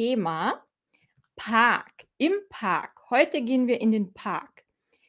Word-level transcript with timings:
Thema 0.00 0.64
Park, 1.36 2.06
im 2.16 2.32
Park. 2.48 3.10
Heute 3.10 3.42
gehen 3.42 3.66
wir 3.66 3.82
in 3.82 3.92
den 3.92 4.14
Park. 4.14 4.64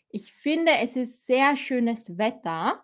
Ich 0.10 0.34
finde, 0.34 0.74
es 0.82 0.98
ist 0.98 1.26
sehr 1.26 1.56
schönes 1.56 2.18
Wetter 2.18 2.84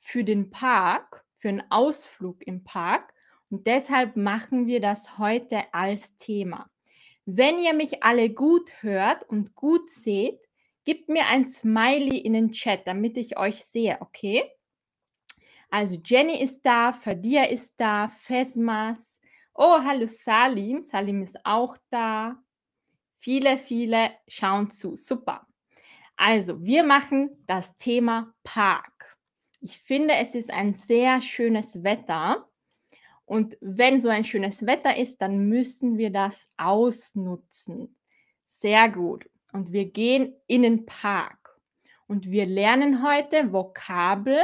für 0.00 0.22
den 0.22 0.50
Park, 0.50 1.24
für 1.38 1.48
einen 1.48 1.62
Ausflug 1.70 2.46
im 2.46 2.62
Park 2.62 3.14
und 3.48 3.66
deshalb 3.66 4.16
machen 4.16 4.66
wir 4.66 4.82
das 4.82 5.16
heute 5.16 5.72
als 5.72 6.14
Thema. 6.18 6.68
Wenn 7.24 7.58
ihr 7.58 7.72
mich 7.72 8.02
alle 8.02 8.28
gut 8.28 8.82
hört 8.82 9.26
und 9.26 9.54
gut 9.54 9.88
seht, 9.88 10.42
gebt 10.84 11.08
mir 11.08 11.26
ein 11.28 11.48
Smiley 11.48 12.18
in 12.18 12.34
den 12.34 12.52
Chat, 12.52 12.86
damit 12.86 13.16
ich 13.16 13.38
euch 13.38 13.64
sehe, 13.64 13.96
okay? 14.00 14.44
Also 15.70 15.96
Jenny 16.04 16.42
ist 16.42 16.60
da, 16.66 16.92
Fadia 16.92 17.44
ist 17.44 17.80
da, 17.80 18.08
Fesmas. 18.08 19.19
Oh, 19.54 19.78
hallo 19.82 20.06
Salim. 20.06 20.82
Salim 20.82 21.22
ist 21.22 21.38
auch 21.44 21.76
da. 21.90 22.36
Viele, 23.18 23.58
viele 23.58 24.12
schauen 24.28 24.70
zu. 24.70 24.96
Super. 24.96 25.46
Also, 26.16 26.62
wir 26.62 26.84
machen 26.84 27.44
das 27.46 27.76
Thema 27.76 28.32
Park. 28.44 29.16
Ich 29.60 29.78
finde, 29.82 30.14
es 30.14 30.34
ist 30.34 30.50
ein 30.50 30.74
sehr 30.74 31.20
schönes 31.20 31.82
Wetter. 31.82 32.48
Und 33.24 33.56
wenn 33.60 34.00
so 34.00 34.08
ein 34.08 34.24
schönes 34.24 34.66
Wetter 34.66 34.96
ist, 34.96 35.20
dann 35.20 35.48
müssen 35.48 35.98
wir 35.98 36.10
das 36.10 36.48
ausnutzen. 36.56 37.96
Sehr 38.48 38.88
gut. 38.88 39.28
Und 39.52 39.72
wir 39.72 39.90
gehen 39.90 40.34
in 40.46 40.62
den 40.62 40.86
Park. 40.86 41.60
Und 42.06 42.30
wir 42.30 42.46
lernen 42.46 43.02
heute 43.02 43.52
Vokabel 43.52 44.42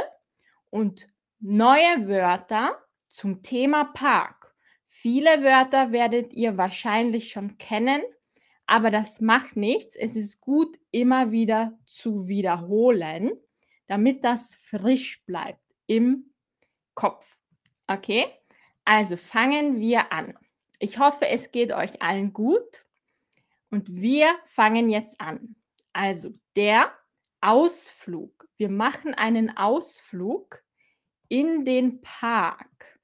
und 0.69 1.09
neue 1.39 2.07
Wörter 2.07 2.77
zum 3.07 3.41
Thema 3.41 3.85
Park. 3.85 4.36
Viele 4.99 5.43
Wörter 5.43 5.91
werdet 5.91 6.33
ihr 6.33 6.57
wahrscheinlich 6.57 7.31
schon 7.31 7.59
kennen, 7.59 8.01
aber 8.65 8.89
das 8.89 9.21
macht 9.21 9.55
nichts. 9.55 9.95
Es 9.95 10.15
ist 10.15 10.41
gut, 10.41 10.75
immer 10.89 11.29
wieder 11.31 11.77
zu 11.85 12.27
wiederholen, 12.27 13.31
damit 13.85 14.23
das 14.23 14.55
frisch 14.55 15.23
bleibt 15.27 15.61
im 15.85 16.33
Kopf. 16.95 17.27
Okay? 17.85 18.25
Also 18.85 19.17
fangen 19.17 19.79
wir 19.79 20.11
an. 20.11 20.35
Ich 20.79 20.97
hoffe, 20.97 21.27
es 21.27 21.51
geht 21.51 21.71
euch 21.73 22.01
allen 22.01 22.33
gut. 22.33 22.83
Und 23.69 23.93
wir 24.01 24.33
fangen 24.47 24.89
jetzt 24.89 25.21
an. 25.21 25.55
Also 25.93 26.33
der 26.55 26.91
Ausflug. 27.39 28.49
Wir 28.57 28.69
machen 28.69 29.13
einen 29.13 29.55
Ausflug 29.57 30.63
in 31.27 31.65
den 31.65 32.01
Park. 32.01 32.96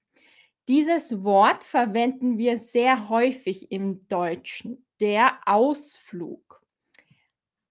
Dieses 0.67 1.23
Wort 1.23 1.63
verwenden 1.63 2.37
wir 2.37 2.57
sehr 2.57 3.09
häufig 3.09 3.71
im 3.71 4.07
Deutschen. 4.07 4.85
Der 5.01 5.39
Ausflug. 5.45 6.61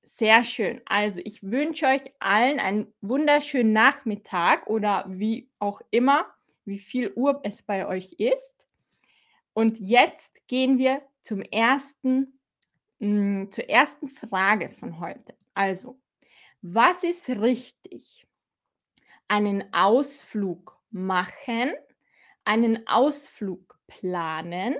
Sehr 0.03 0.45
schön. 0.45 0.83
Also 0.85 1.21
ich 1.25 1.43
wünsche 1.43 1.87
euch 1.87 2.03
allen 2.19 2.61
einen 2.61 2.93
wunderschönen 3.01 3.73
Nachmittag 3.73 4.67
oder 4.67 5.05
wie 5.09 5.49
auch 5.59 5.81
immer, 5.91 6.27
wie 6.67 6.79
viel 6.79 7.13
Uhr 7.15 7.41
es 7.45 7.63
bei 7.63 7.87
euch 7.87 8.13
ist. 8.19 8.67
Und 9.55 9.79
jetzt 9.79 10.47
gehen 10.49 10.79
wir 10.79 11.03
zum 11.23 11.41
ersten, 11.41 12.39
mh, 12.99 13.51
zur 13.51 13.69
ersten 13.71 14.09
Frage 14.09 14.71
von 14.71 15.01
heute. 15.01 15.35
Also, 15.55 15.99
was 16.61 17.05
ist 17.05 17.29
richtig? 17.31 18.27
einen 19.33 19.65
Ausflug 19.73 20.79
machen, 20.91 21.73
einen 22.45 22.87
Ausflug 22.87 23.79
planen, 23.87 24.77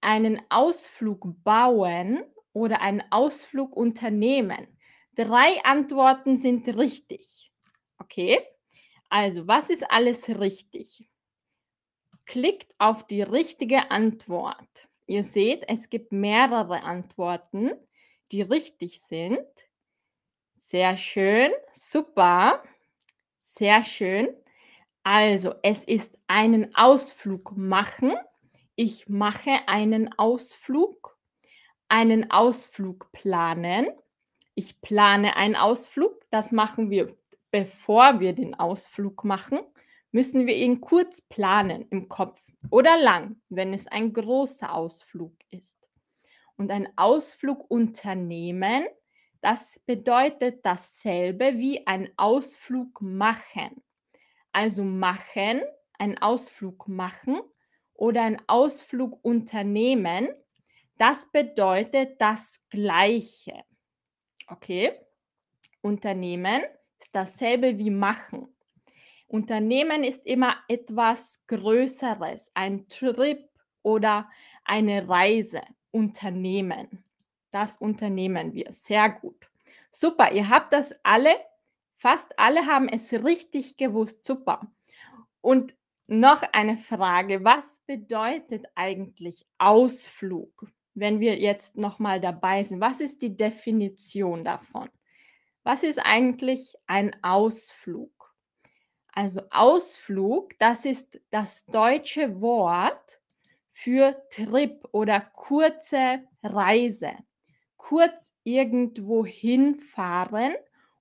einen 0.00 0.40
Ausflug 0.50 1.26
bauen 1.44 2.24
oder 2.52 2.80
einen 2.80 3.02
Ausflug 3.10 3.76
unternehmen. 3.76 4.66
Drei 5.14 5.62
Antworten 5.64 6.38
sind 6.38 6.68
richtig. 6.76 7.52
Okay? 7.98 8.40
Also, 9.08 9.46
was 9.46 9.70
ist 9.70 9.90
alles 9.90 10.28
richtig? 10.40 11.08
Klickt 12.26 12.74
auf 12.78 13.06
die 13.06 13.22
richtige 13.22 13.90
Antwort. 13.90 14.88
Ihr 15.06 15.24
seht, 15.24 15.64
es 15.68 15.90
gibt 15.90 16.12
mehrere 16.12 16.82
Antworten, 16.84 17.72
die 18.30 18.42
richtig 18.42 19.02
sind. 19.02 19.44
Sehr 20.60 20.96
schön, 20.96 21.50
super. 21.74 22.62
Sehr 23.40 23.82
schön. 23.82 24.28
Also, 25.02 25.54
es 25.62 25.84
ist 25.84 26.16
einen 26.26 26.74
Ausflug 26.74 27.56
machen. 27.56 28.14
Ich 28.76 29.08
mache 29.08 29.50
einen 29.66 30.12
Ausflug. 30.18 31.18
Einen 31.88 32.30
Ausflug 32.30 33.10
planen. 33.12 33.88
Ich 34.54 34.80
plane 34.80 35.36
einen 35.36 35.56
Ausflug. 35.56 36.20
Das 36.30 36.52
machen 36.52 36.90
wir, 36.90 37.16
bevor 37.50 38.20
wir 38.20 38.34
den 38.34 38.54
Ausflug 38.54 39.24
machen. 39.24 39.60
Müssen 40.12 40.46
wir 40.46 40.54
ihn 40.54 40.80
kurz 40.80 41.20
planen 41.20 41.86
im 41.90 42.08
Kopf 42.08 42.42
oder 42.70 42.98
lang, 42.98 43.40
wenn 43.48 43.72
es 43.72 43.86
ein 43.86 44.12
großer 44.12 44.74
Ausflug 44.74 45.34
ist. 45.50 45.78
Und 46.56 46.70
ein 46.70 46.88
Ausflug 46.96 47.70
unternehmen 47.70 48.84
das 49.40 49.80
bedeutet 49.86 50.64
dasselbe 50.64 51.56
wie 51.56 51.86
ein 51.86 52.10
Ausflug 52.16 53.00
machen. 53.00 53.82
Also 54.52 54.84
machen, 54.84 55.62
einen 55.98 56.18
Ausflug 56.18 56.88
machen 56.88 57.40
oder 57.94 58.22
einen 58.22 58.42
Ausflug 58.46 59.18
unternehmen, 59.22 60.28
das 60.98 61.30
bedeutet 61.32 62.20
das 62.20 62.64
Gleiche. 62.68 63.64
Okay? 64.48 64.92
Unternehmen 65.80 66.62
ist 66.98 67.14
dasselbe 67.14 67.78
wie 67.78 67.90
machen. 67.90 68.54
Unternehmen 69.26 70.04
ist 70.04 70.26
immer 70.26 70.56
etwas 70.68 71.42
Größeres, 71.46 72.50
ein 72.54 72.88
Trip 72.88 73.48
oder 73.82 74.28
eine 74.64 75.08
Reise. 75.08 75.62
Unternehmen. 75.92 77.04
Das 77.50 77.76
unternehmen 77.76 78.52
wir. 78.54 78.72
Sehr 78.72 79.08
gut. 79.08 79.48
Super, 79.90 80.32
ihr 80.32 80.48
habt 80.48 80.72
das 80.72 80.94
alle, 81.02 81.34
fast 82.00 82.38
alle 82.38 82.66
haben 82.66 82.88
es 82.88 83.12
richtig 83.12 83.76
gewusst. 83.76 84.24
Super. 84.24 84.60
Und 85.40 85.74
noch 86.08 86.42
eine 86.52 86.78
Frage, 86.78 87.44
was 87.44 87.80
bedeutet 87.86 88.66
eigentlich 88.74 89.46
Ausflug, 89.58 90.66
wenn 90.94 91.20
wir 91.20 91.38
jetzt 91.38 91.76
nochmal 91.76 92.20
dabei 92.20 92.64
sind? 92.64 92.80
Was 92.80 93.00
ist 93.00 93.22
die 93.22 93.36
Definition 93.36 94.44
davon? 94.44 94.88
Was 95.62 95.82
ist 95.82 95.98
eigentlich 95.98 96.74
ein 96.86 97.14
Ausflug? 97.22 98.34
Also 99.12 99.42
Ausflug, 99.50 100.58
das 100.58 100.84
ist 100.84 101.20
das 101.30 101.66
deutsche 101.66 102.40
Wort 102.40 103.20
für 103.70 104.16
Trip 104.30 104.82
oder 104.92 105.20
kurze 105.20 106.24
Reise 106.42 107.12
kurz 107.80 108.32
irgendwo 108.44 109.24
hinfahren 109.24 110.54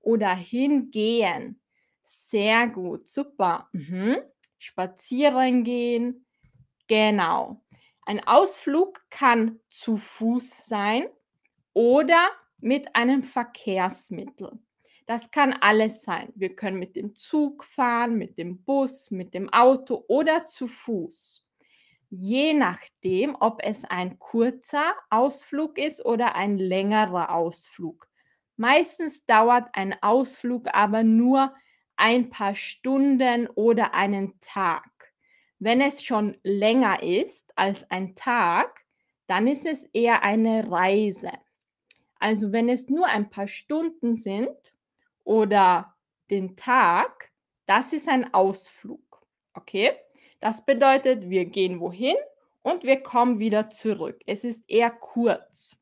oder 0.09 0.35
hingehen. 0.35 1.59
Sehr 2.03 2.67
gut, 2.67 3.07
super. 3.07 3.69
Mhm. 3.73 4.17
Spazieren 4.57 5.63
gehen. 5.63 6.25
Genau. 6.87 7.61
Ein 8.05 8.25
Ausflug 8.25 9.01
kann 9.09 9.59
zu 9.69 9.97
Fuß 9.97 10.65
sein 10.65 11.07
oder 11.73 12.29
mit 12.59 12.95
einem 12.95 13.23
Verkehrsmittel. 13.23 14.59
Das 15.05 15.31
kann 15.31 15.53
alles 15.53 16.03
sein. 16.03 16.31
Wir 16.35 16.55
können 16.55 16.79
mit 16.79 16.95
dem 16.95 17.15
Zug 17.15 17.63
fahren, 17.63 18.17
mit 18.17 18.37
dem 18.37 18.63
Bus, 18.63 19.11
mit 19.11 19.33
dem 19.33 19.49
Auto 19.49 20.03
oder 20.07 20.45
zu 20.45 20.67
Fuß 20.67 21.49
je 22.09 22.53
nachdem, 22.53 23.35
ob 23.39 23.61
es 23.63 23.83
ein 23.85 24.19
kurzer 24.19 24.93
Ausflug 25.09 25.77
ist 25.77 26.03
oder 26.03 26.35
ein 26.35 26.57
längerer 26.57 27.33
Ausflug. 27.33 28.07
Meistens 28.59 29.25
dauert 29.25 29.69
ein 29.71 29.95
Ausflug 30.03 30.67
aber 30.73 31.01
nur 31.01 31.53
ein 31.95 32.29
paar 32.29 32.55
Stunden 32.55 33.47
oder 33.47 33.93
einen 33.93 34.37
Tag. 34.41 35.13
Wenn 35.59 35.79
es 35.79 36.03
schon 36.03 36.35
länger 36.43 37.01
ist 37.01 37.57
als 37.57 37.89
ein 37.89 38.15
Tag, 38.15 38.83
dann 39.27 39.47
ist 39.47 39.65
es 39.65 39.85
eher 39.93 40.23
eine 40.23 40.69
Reise. 40.69 41.31
Also 42.19 42.51
wenn 42.51 42.67
es 42.67 42.89
nur 42.89 43.05
ein 43.05 43.29
paar 43.29 43.47
Stunden 43.47 44.17
sind 44.17 44.73
oder 45.23 45.95
den 46.29 46.57
Tag, 46.57 47.31
das 47.65 47.93
ist 47.93 48.09
ein 48.09 48.33
Ausflug. 48.33 49.25
Okay? 49.53 49.93
Das 50.41 50.65
bedeutet, 50.65 51.29
wir 51.29 51.45
gehen 51.45 51.79
wohin 51.79 52.17
und 52.61 52.83
wir 52.83 53.01
kommen 53.01 53.39
wieder 53.39 53.69
zurück. 53.69 54.19
Es 54.25 54.43
ist 54.43 54.65
eher 54.67 54.91
kurz. 54.91 55.78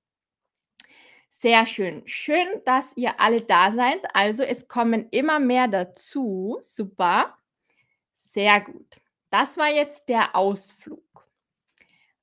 Sehr 1.40 1.68
schön. 1.68 2.02
Schön, 2.08 2.48
dass 2.66 2.94
ihr 2.96 3.20
alle 3.20 3.42
da 3.42 3.72
seid. 3.72 4.00
Also 4.16 4.42
es 4.42 4.68
kommen 4.68 5.08
immer 5.12 5.38
mehr 5.38 5.68
dazu. 5.68 6.58
Super. 6.62 7.38
Sehr 8.16 8.60
gut. 8.60 9.00
Das 9.30 9.56
war 9.56 9.70
jetzt 9.70 10.10
der 10.10 10.36
Ausflug. 10.36 11.30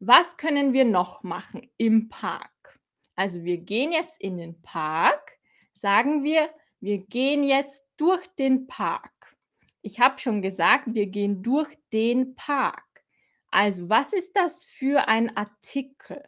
Was 0.00 0.37
können 0.37 0.72
wir 0.72 0.84
noch 0.84 1.22
machen 1.22 1.70
im 1.76 2.08
Park? 2.08 2.81
Also 3.14 3.44
wir 3.44 3.58
gehen 3.58 3.93
jetzt 3.93 4.20
in 4.20 4.37
den 4.37 4.61
Park. 4.62 5.38
Sagen 5.75 6.25
wir, 6.25 6.50
wir 6.81 6.99
gehen 6.99 7.44
jetzt 7.44 7.87
durch 7.96 8.26
den 8.34 8.67
Park. 8.67 9.37
Ich 9.81 10.00
habe 10.00 10.19
schon 10.19 10.43
gesagt, 10.43 10.87
wir 10.88 11.06
gehen 11.06 11.40
durch 11.40 11.69
den 11.93 12.34
Park. 12.34 13.05
Also 13.52 13.88
was 13.88 14.12
ist 14.12 14.34
das 14.34 14.64
für 14.64 15.06
ein 15.06 15.37
Artikel? 15.37 16.20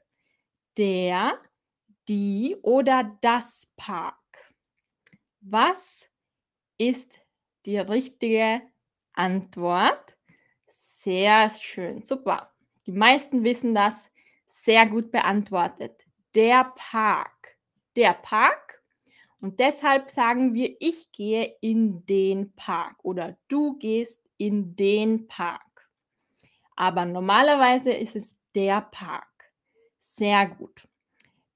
Der, 0.77 1.41
die 2.09 2.57
oder 2.63 3.17
das 3.21 3.73
Park. 3.77 4.17
Was 5.41 6.09
ist 6.79 7.13
die 7.65 7.79
richtige 7.79 8.63
Antwort? 9.13 10.17
Sehr 10.69 11.49
schön, 11.51 12.03
super. 12.03 12.53
Die 12.87 12.93
meisten 12.93 13.45
wissen 13.45 13.75
das 13.75 14.11
sehr 14.47 14.87
gut 14.87 15.11
beantwortet. 15.11 16.05
Der 16.35 16.73
Park. 16.77 17.57
Der 17.95 18.15
Park. 18.15 18.83
Und 19.41 19.61
deshalb 19.61 20.11
sagen 20.11 20.55
wir, 20.55 20.77
ich 20.81 21.13
gehe 21.13 21.57
in 21.61 22.05
den 22.07 22.53
Park 22.55 22.97
oder 23.05 23.37
du 23.49 23.79
gehst 23.79 24.21
in 24.39 24.75
den 24.75 25.29
Park. 25.29 25.89
Aber 26.75 27.05
normalerweise 27.05 27.93
ist 27.93 28.17
es 28.17 28.39
der 28.55 28.81
Park. 28.81 29.53
Sehr 30.01 30.47
gut. 30.47 30.89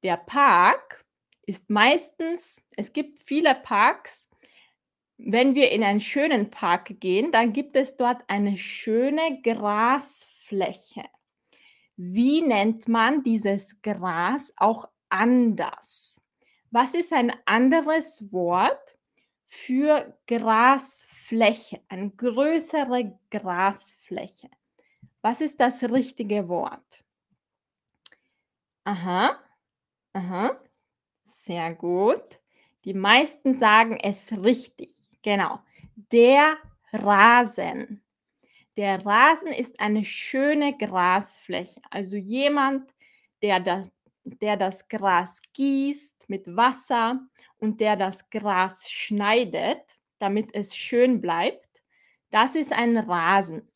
Der 0.03 0.17
Park 0.17 1.05
ist 1.47 1.69
meistens, 1.69 2.65
es 2.77 2.93
gibt 2.93 3.21
viele 3.21 3.55
Parks, 3.55 4.31
wenn 5.19 5.55
wir 5.55 5.71
in 5.71 5.83
einen 5.83 6.01
schönen 6.01 6.51
Park 6.51 7.01
gehen, 7.01 7.33
dann 7.33 7.53
gibt 7.53 7.77
es 7.77 7.97
dort 7.97 8.23
eine 8.29 8.57
schöne 8.57 9.41
Grasfläche. 9.43 11.05
Wie 11.97 12.41
nennt 12.41 12.89
man 12.89 13.23
dieses 13.23 13.83
Gras 13.83 14.53
auch 14.57 14.89
anders? 15.11 16.23
Was 16.71 16.95
ist 16.95 17.13
ein 17.13 17.33
anderes 17.45 18.33
Wort 18.33 18.97
für 19.47 20.17
Grasfläche, 20.27 21.83
eine 21.89 22.11
größere 22.11 23.19
Grasfläche? 23.31 24.49
Was 25.21 25.43
ist 25.43 25.61
das 25.61 25.83
richtige 25.83 26.49
Wort? 26.49 27.05
Aha, 28.85 29.39
aha, 30.13 30.59
sehr 31.23 31.75
gut. 31.75 32.41
Die 32.85 32.95
meisten 32.95 33.59
sagen 33.59 33.99
es 34.01 34.33
richtig. 34.33 34.95
Genau. 35.23 35.61
Der 36.13 36.57
Rasen. 36.93 38.03
Der 38.77 39.05
Rasen 39.05 39.49
ist 39.49 39.81
eine 39.81 40.05
schöne 40.05 40.77
Grasfläche. 40.77 41.81
Also 41.91 42.17
jemand, 42.17 42.95
der 43.43 43.61
das, 43.61 43.93
der 44.25 44.57
das 44.57 44.89
Gras 44.89 45.43
gießt 45.53 46.29
mit 46.29 46.57
Wasser 46.57 47.21
und 47.59 47.81
der 47.81 47.97
das 47.97 48.31
Gras 48.31 48.91
schneidet, 48.91 49.99
damit 50.19 50.55
es 50.55 50.77
schön 50.77 51.21
bleibt. 51.21 51.69
Das 52.31 52.55
ist 52.55 52.73
ein 52.73 52.97
Rasen. 52.97 53.69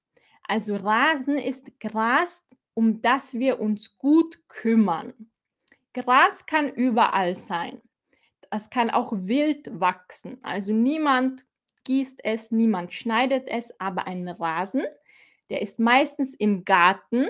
Also 0.44 0.76
Rasen 0.76 1.38
ist 1.38 1.78
Gras, 1.80 2.44
um 2.74 3.02
das 3.02 3.34
wir 3.34 3.60
uns 3.60 3.98
gut 3.98 4.40
kümmern. 4.48 5.30
Gras 5.94 6.44
kann 6.46 6.68
überall 6.68 7.36
sein. 7.36 7.80
Es 8.50 8.68
kann 8.68 8.90
auch 8.90 9.12
wild 9.14 9.80
wachsen. 9.80 10.38
Also 10.42 10.72
niemand 10.72 11.46
gießt 11.84 12.20
es, 12.24 12.50
niemand 12.50 12.92
schneidet 12.92 13.48
es, 13.48 13.78
aber 13.80 14.06
ein 14.06 14.28
Rasen, 14.28 14.82
der 15.50 15.62
ist 15.62 15.78
meistens 15.78 16.34
im 16.34 16.64
Garten 16.64 17.28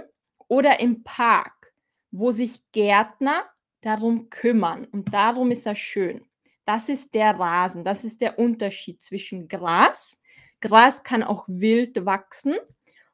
oder 0.49 0.81
im 0.81 1.03
Park, 1.05 1.73
wo 2.11 2.31
sich 2.31 2.63
Gärtner 2.73 3.45
darum 3.81 4.31
kümmern 4.31 4.87
und 4.87 5.13
darum 5.13 5.51
ist 5.51 5.67
er 5.67 5.77
schön. 5.77 6.25
Das 6.65 6.89
ist 6.89 7.15
der 7.15 7.39
Rasen, 7.39 7.85
das 7.85 8.05
ist 8.05 8.21
der 8.21 8.39
Unterschied 8.39 9.03
zwischen 9.03 9.49
Gras. 9.49 10.19
Gras 10.61 11.03
kann 11.03 11.23
auch 11.23 11.45
wild 11.49 12.07
wachsen 12.07 12.55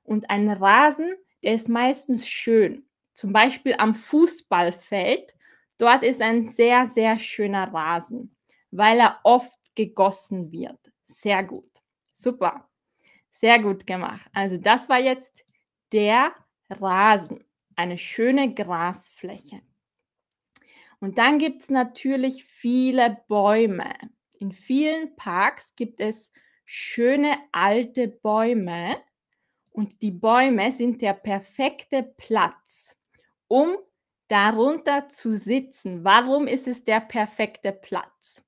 und 0.04 0.30
ein 0.30 0.48
Rasen, 0.48 1.12
der 1.42 1.54
ist 1.54 1.68
meistens 1.68 2.28
schön. 2.28 2.86
Zum 3.14 3.32
Beispiel 3.32 3.74
am 3.78 3.94
Fußballfeld 3.94 5.34
Dort 5.80 6.02
ist 6.02 6.20
ein 6.20 6.46
sehr, 6.46 6.88
sehr 6.88 7.18
schöner 7.18 7.72
Rasen, 7.72 8.36
weil 8.70 9.00
er 9.00 9.18
oft 9.24 9.58
gegossen 9.74 10.52
wird. 10.52 10.78
Sehr 11.06 11.42
gut. 11.42 11.70
Super. 12.12 12.68
Sehr 13.30 13.58
gut 13.60 13.86
gemacht. 13.86 14.28
Also 14.34 14.58
das 14.58 14.90
war 14.90 15.00
jetzt 15.00 15.42
der 15.90 16.34
Rasen, 16.68 17.42
eine 17.76 17.96
schöne 17.96 18.52
Grasfläche. 18.52 19.62
Und 21.00 21.16
dann 21.16 21.38
gibt 21.38 21.62
es 21.62 21.70
natürlich 21.70 22.44
viele 22.44 23.22
Bäume. 23.26 23.94
In 24.38 24.52
vielen 24.52 25.16
Parks 25.16 25.74
gibt 25.76 25.98
es 26.00 26.30
schöne 26.66 27.38
alte 27.52 28.06
Bäume 28.06 28.98
und 29.72 30.02
die 30.02 30.10
Bäume 30.10 30.72
sind 30.72 31.00
der 31.00 31.14
perfekte 31.14 32.02
Platz, 32.18 32.98
um 33.48 33.78
darunter 34.30 35.08
zu 35.08 35.36
sitzen. 35.36 36.04
Warum 36.04 36.46
ist 36.46 36.68
es 36.68 36.84
der 36.84 37.00
perfekte 37.00 37.72
Platz? 37.72 38.44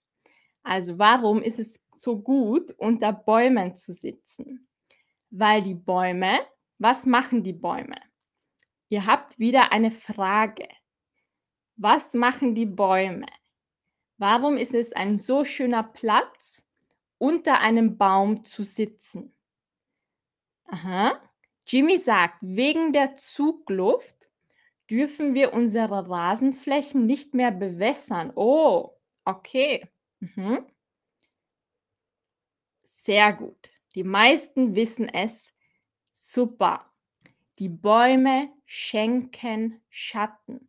Also 0.63 0.99
warum 0.99 1.43
ist 1.43 1.59
es 1.59 1.85
so 1.97 2.21
gut, 2.21 2.71
unter 2.79 3.13
Bäumen 3.13 3.75
zu 3.75 3.93
sitzen? 3.93 4.69
Weil 5.31 5.63
die 5.63 5.75
Bäume, 5.75 6.39
was 6.79 7.05
machen 7.05 7.43
die 7.43 7.53
Bäume? 7.53 7.97
Ihr 8.91 9.07
habt 9.07 9.39
wieder 9.39 9.73
eine 9.73 9.91
Frage. 9.91 10.69
Was 11.77 12.15
machen 12.15 12.55
die 12.55 12.67
Bäume? 12.67 13.27
Warum 14.19 14.57
ist 14.57 14.75
es 14.75 14.93
ein 14.93 15.19
so 15.19 15.45
schöner 15.45 15.83
Platz, 15.83 16.65
unter 17.19 17.59
einem 17.59 17.99
Baum 17.99 18.45
zu 18.45 18.63
sitzen? 18.63 19.35
Aha. 20.67 21.21
Jimmy 21.67 21.99
sagt, 21.99 22.37
wegen 22.41 22.93
der 22.93 23.17
Zugluft 23.17 24.22
dürfen 24.93 25.33
wir 25.33 25.55
unsere 25.55 26.07
Rasenflächen 26.11 27.07
nicht 27.07 27.33
mehr 27.33 27.51
bewässern. 27.51 28.31
Oh, 28.35 28.91
okay. 29.25 29.89
Mhm. 30.21 30.67
Sehr 32.83 33.33
gut. 33.33 33.71
Die 33.95 34.05
meisten 34.05 34.75
wissen 34.75 35.09
es. 35.09 35.51
Super. 36.13 36.93
Die 37.59 37.71
Bäume 37.71 38.53
schenken 38.67 39.81
Schatten. 39.89 40.69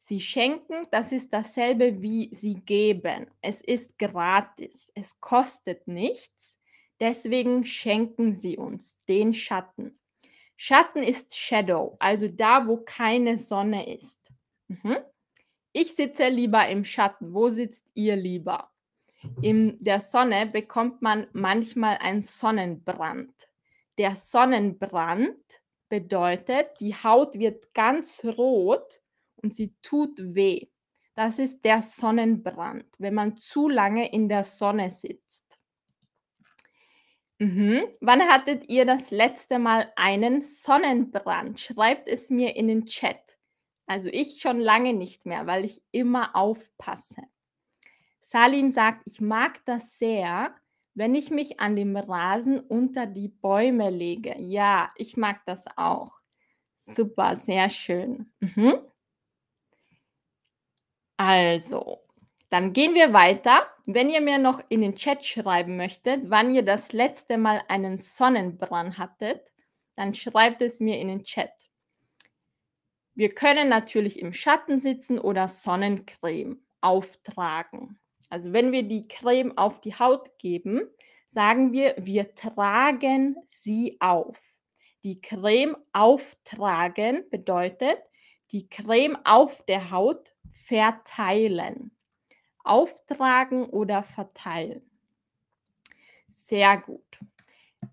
Sie 0.00 0.18
schenken, 0.18 0.88
das 0.90 1.12
ist 1.12 1.32
dasselbe 1.32 2.02
wie 2.02 2.34
sie 2.34 2.56
geben. 2.56 3.28
Es 3.42 3.60
ist 3.60 3.96
gratis. 3.96 4.90
Es 4.96 5.20
kostet 5.20 5.86
nichts. 5.86 6.58
Deswegen 6.98 7.64
schenken 7.64 8.32
sie 8.32 8.56
uns 8.56 9.00
den 9.06 9.34
Schatten. 9.34 10.00
Schatten 10.64 11.02
ist 11.02 11.36
Shadow, 11.36 11.96
also 11.98 12.28
da, 12.28 12.68
wo 12.68 12.76
keine 12.76 13.36
Sonne 13.36 13.96
ist. 13.96 14.32
Mhm. 14.68 14.98
Ich 15.72 15.96
sitze 15.96 16.28
lieber 16.28 16.68
im 16.68 16.84
Schatten. 16.84 17.34
Wo 17.34 17.48
sitzt 17.48 17.84
ihr 17.94 18.14
lieber? 18.14 18.70
In 19.40 19.76
der 19.82 19.98
Sonne 19.98 20.46
bekommt 20.46 21.02
man 21.02 21.26
manchmal 21.32 21.98
einen 21.98 22.22
Sonnenbrand. 22.22 23.32
Der 23.98 24.14
Sonnenbrand 24.14 25.34
bedeutet, 25.88 26.68
die 26.78 26.94
Haut 26.94 27.36
wird 27.40 27.74
ganz 27.74 28.24
rot 28.24 29.02
und 29.34 29.56
sie 29.56 29.74
tut 29.82 30.16
weh. 30.16 30.68
Das 31.16 31.40
ist 31.40 31.64
der 31.64 31.82
Sonnenbrand, 31.82 32.86
wenn 32.98 33.14
man 33.14 33.36
zu 33.36 33.68
lange 33.68 34.12
in 34.12 34.28
der 34.28 34.44
Sonne 34.44 34.90
sitzt. 34.90 35.51
Mhm. 37.42 37.88
Wann 38.00 38.22
hattet 38.22 38.68
ihr 38.68 38.84
das 38.86 39.10
letzte 39.10 39.58
Mal 39.58 39.92
einen 39.96 40.44
Sonnenbrand? 40.44 41.58
Schreibt 41.58 42.08
es 42.08 42.30
mir 42.30 42.54
in 42.54 42.68
den 42.68 42.86
Chat. 42.86 43.36
Also 43.86 44.08
ich 44.12 44.40
schon 44.40 44.60
lange 44.60 44.92
nicht 44.92 45.26
mehr, 45.26 45.44
weil 45.48 45.64
ich 45.64 45.82
immer 45.90 46.36
aufpasse. 46.36 47.22
Salim 48.20 48.70
sagt, 48.70 49.02
ich 49.06 49.20
mag 49.20 49.58
das 49.64 49.98
sehr, 49.98 50.54
wenn 50.94 51.16
ich 51.16 51.30
mich 51.30 51.58
an 51.58 51.74
dem 51.74 51.96
Rasen 51.96 52.60
unter 52.60 53.06
die 53.06 53.28
Bäume 53.28 53.90
lege. 53.90 54.36
Ja, 54.38 54.92
ich 54.94 55.16
mag 55.16 55.44
das 55.44 55.64
auch. 55.76 56.12
Super, 56.78 57.34
sehr 57.34 57.70
schön. 57.70 58.32
Mhm. 58.38 58.74
Also, 61.18 62.01
dann 62.52 62.74
gehen 62.74 62.94
wir 62.94 63.14
weiter. 63.14 63.66
Wenn 63.86 64.10
ihr 64.10 64.20
mir 64.20 64.36
noch 64.36 64.62
in 64.68 64.82
den 64.82 64.94
Chat 64.94 65.24
schreiben 65.24 65.78
möchtet, 65.78 66.28
wann 66.28 66.54
ihr 66.54 66.62
das 66.62 66.92
letzte 66.92 67.38
Mal 67.38 67.62
einen 67.68 67.98
Sonnenbrand 67.98 68.98
hattet, 68.98 69.50
dann 69.96 70.14
schreibt 70.14 70.60
es 70.60 70.78
mir 70.78 71.00
in 71.00 71.08
den 71.08 71.24
Chat. 71.24 71.50
Wir 73.14 73.34
können 73.34 73.70
natürlich 73.70 74.18
im 74.20 74.34
Schatten 74.34 74.80
sitzen 74.80 75.18
oder 75.18 75.48
Sonnencreme 75.48 76.62
auftragen. 76.82 77.98
Also 78.28 78.52
wenn 78.52 78.70
wir 78.70 78.82
die 78.82 79.08
Creme 79.08 79.56
auf 79.56 79.80
die 79.80 79.94
Haut 79.94 80.38
geben, 80.38 80.82
sagen 81.28 81.72
wir, 81.72 81.94
wir 81.98 82.34
tragen 82.34 83.36
sie 83.48 83.96
auf. 83.98 84.38
Die 85.04 85.22
Creme 85.22 85.78
auftragen 85.94 87.24
bedeutet, 87.30 87.98
die 88.50 88.68
Creme 88.68 89.16
auf 89.24 89.64
der 89.64 89.90
Haut 89.90 90.34
verteilen. 90.52 91.96
Auftragen 92.64 93.64
oder 93.64 94.02
verteilen. 94.02 94.82
Sehr 96.28 96.78
gut. 96.78 97.18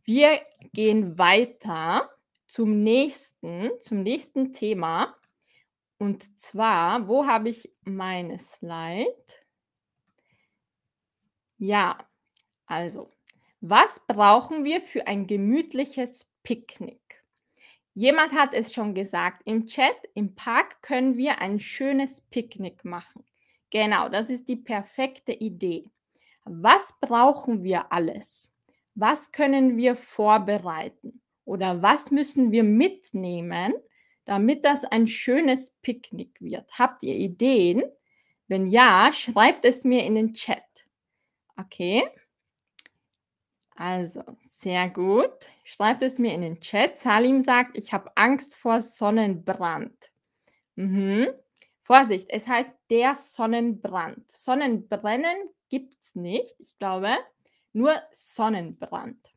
Wir 0.03 0.41
gehen 0.73 1.17
weiter 1.17 2.09
zum 2.47 2.79
nächsten, 2.79 3.71
zum 3.81 4.03
nächsten 4.03 4.53
Thema. 4.53 5.15
Und 5.97 6.39
zwar, 6.39 7.07
wo 7.07 7.25
habe 7.25 7.49
ich 7.49 7.71
meine 7.83 8.39
Slide? 8.39 9.15
Ja, 11.57 11.97
also, 12.65 13.11
was 13.61 14.05
brauchen 14.07 14.63
wir 14.63 14.81
für 14.81 15.07
ein 15.07 15.27
gemütliches 15.27 16.31
Picknick? 16.43 17.23
Jemand 17.93 18.31
hat 18.31 18.53
es 18.53 18.73
schon 18.73 18.95
gesagt 18.95 19.41
im 19.43 19.67
Chat, 19.67 19.97
im 20.13 20.35
Park 20.35 20.81
können 20.81 21.17
wir 21.17 21.39
ein 21.39 21.59
schönes 21.59 22.21
Picknick 22.21 22.85
machen. 22.85 23.25
Genau, 23.69 24.09
das 24.09 24.29
ist 24.29 24.49
die 24.49 24.55
perfekte 24.55 25.31
Idee. 25.31 25.85
Was 26.45 26.95
brauchen 26.99 27.63
wir 27.63 27.91
alles? 27.91 28.55
Was 28.95 29.31
können 29.31 29.77
wir 29.77 29.95
vorbereiten? 29.95 31.21
Oder 31.45 31.81
was 31.81 32.11
müssen 32.11 32.51
wir 32.51 32.63
mitnehmen, 32.63 33.73
damit 34.25 34.65
das 34.65 34.85
ein 34.85 35.07
schönes 35.07 35.71
Picknick 35.81 36.39
wird? 36.41 36.77
Habt 36.77 37.03
ihr 37.03 37.15
Ideen? 37.15 37.83
Wenn 38.47 38.67
ja, 38.67 39.11
schreibt 39.13 39.65
es 39.65 39.83
mir 39.83 40.03
in 40.03 40.15
den 40.15 40.33
Chat. 40.33 40.63
Okay. 41.55 42.03
Also, 43.75 44.23
sehr 44.59 44.89
gut. 44.89 45.31
Schreibt 45.63 46.03
es 46.03 46.19
mir 46.19 46.33
in 46.33 46.41
den 46.41 46.59
Chat. 46.59 46.97
Salim 46.97 47.41
sagt, 47.41 47.77
ich 47.77 47.93
habe 47.93 48.11
Angst 48.15 48.55
vor 48.55 48.81
Sonnenbrand. 48.81 50.11
Mhm. 50.75 51.27
Vorsicht, 51.91 52.27
es 52.29 52.47
heißt 52.47 52.75
der 52.91 53.15
Sonnenbrand. 53.15 54.29
Sonnenbrennen 54.29 55.49
gibt 55.69 55.95
es 55.99 56.13
nicht, 56.13 56.53
ich 56.59 56.77
glaube, 56.77 57.17
nur 57.73 57.99
Sonnenbrand. 58.11 59.33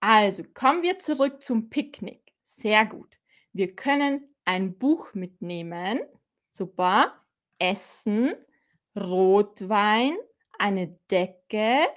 Also 0.00 0.42
kommen 0.54 0.82
wir 0.82 0.98
zurück 0.98 1.42
zum 1.42 1.68
Picknick. 1.68 2.32
Sehr 2.44 2.86
gut. 2.86 3.18
Wir 3.52 3.76
können 3.76 4.34
ein 4.46 4.78
Buch 4.78 5.12
mitnehmen. 5.12 6.00
Super. 6.50 7.12
Essen, 7.58 8.34
Rotwein, 8.96 10.16
eine 10.58 10.98
Decke. 11.10 11.88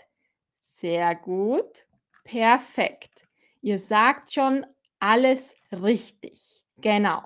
Sehr 0.59 1.15
gut. 1.15 1.85
Perfekt. 2.25 3.25
Ihr 3.61 3.79
sagt 3.79 4.33
schon 4.33 4.65
alles 4.99 5.55
richtig. 5.71 6.61
Genau. 6.81 7.23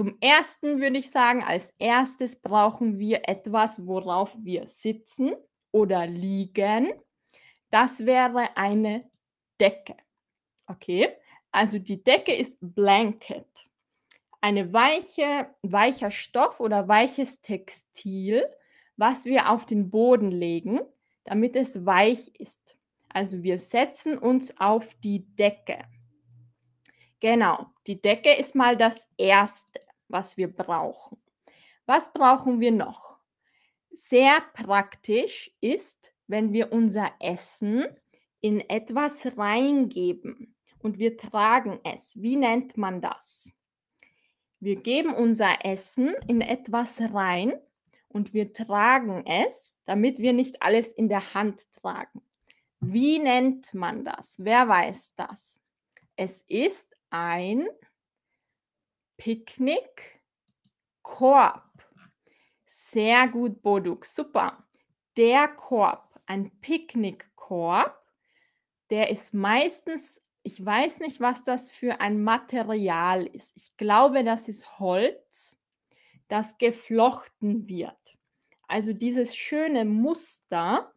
Zum 0.00 0.16
ersten 0.22 0.80
würde 0.80 0.96
ich 0.96 1.10
sagen, 1.10 1.44
als 1.44 1.74
erstes 1.78 2.34
brauchen 2.34 2.98
wir 2.98 3.28
etwas, 3.28 3.86
worauf 3.86 4.34
wir 4.38 4.66
sitzen 4.66 5.34
oder 5.72 6.06
liegen. 6.06 6.90
Das 7.68 8.06
wäre 8.06 8.56
eine 8.56 9.04
Decke. 9.60 9.98
Okay, 10.66 11.10
also 11.52 11.78
die 11.78 12.02
Decke 12.02 12.34
ist 12.34 12.56
Blanket. 12.62 13.44
Eine 14.40 14.72
weiche, 14.72 15.54
weicher 15.60 16.10
Stoff 16.10 16.60
oder 16.60 16.88
weiches 16.88 17.42
Textil, 17.42 18.46
was 18.96 19.26
wir 19.26 19.50
auf 19.50 19.66
den 19.66 19.90
Boden 19.90 20.30
legen, 20.30 20.80
damit 21.24 21.56
es 21.56 21.84
weich 21.84 22.34
ist. 22.40 22.74
Also 23.10 23.42
wir 23.42 23.58
setzen 23.58 24.16
uns 24.16 24.58
auf 24.58 24.94
die 25.04 25.26
Decke. 25.36 25.84
Genau, 27.20 27.66
die 27.86 28.00
Decke 28.00 28.32
ist 28.32 28.54
mal 28.54 28.78
das 28.78 29.06
Erste, 29.18 29.78
was 30.10 30.36
wir 30.36 30.48
brauchen. 30.48 31.18
Was 31.86 32.12
brauchen 32.12 32.60
wir 32.60 32.72
noch? 32.72 33.18
Sehr 33.92 34.40
praktisch 34.54 35.50
ist, 35.60 36.12
wenn 36.26 36.52
wir 36.52 36.72
unser 36.72 37.10
Essen 37.18 37.84
in 38.40 38.60
etwas 38.60 39.36
reingeben 39.36 40.54
und 40.78 40.98
wir 40.98 41.16
tragen 41.16 41.80
es. 41.84 42.20
Wie 42.20 42.36
nennt 42.36 42.76
man 42.76 43.00
das? 43.00 43.50
Wir 44.60 44.76
geben 44.76 45.14
unser 45.14 45.64
Essen 45.64 46.14
in 46.28 46.40
etwas 46.40 47.00
rein 47.12 47.54
und 48.08 48.34
wir 48.34 48.52
tragen 48.52 49.24
es, 49.26 49.76
damit 49.86 50.18
wir 50.18 50.32
nicht 50.32 50.62
alles 50.62 50.88
in 50.88 51.08
der 51.08 51.34
Hand 51.34 51.72
tragen. 51.74 52.22
Wie 52.80 53.18
nennt 53.18 53.74
man 53.74 54.04
das? 54.04 54.36
Wer 54.38 54.68
weiß 54.68 55.14
das? 55.16 55.60
Es 56.16 56.42
ist 56.48 56.94
ein 57.10 57.66
Picknickkorb. 59.20 61.62
Sehr 62.64 63.28
gut, 63.28 63.60
Boduk. 63.60 64.06
Super. 64.06 64.66
Der 65.18 65.48
Korb, 65.48 66.18
ein 66.24 66.50
Picknickkorb, 66.62 67.94
der 68.88 69.10
ist 69.10 69.34
meistens, 69.34 70.22
ich 70.42 70.64
weiß 70.64 71.00
nicht, 71.00 71.20
was 71.20 71.44
das 71.44 71.70
für 71.70 72.00
ein 72.00 72.22
Material 72.22 73.26
ist. 73.26 73.54
Ich 73.56 73.76
glaube, 73.76 74.24
das 74.24 74.48
ist 74.48 74.78
Holz, 74.78 75.60
das 76.28 76.56
geflochten 76.56 77.68
wird. 77.68 78.16
Also 78.68 78.94
dieses 78.94 79.36
schöne 79.36 79.84
Muster, 79.84 80.94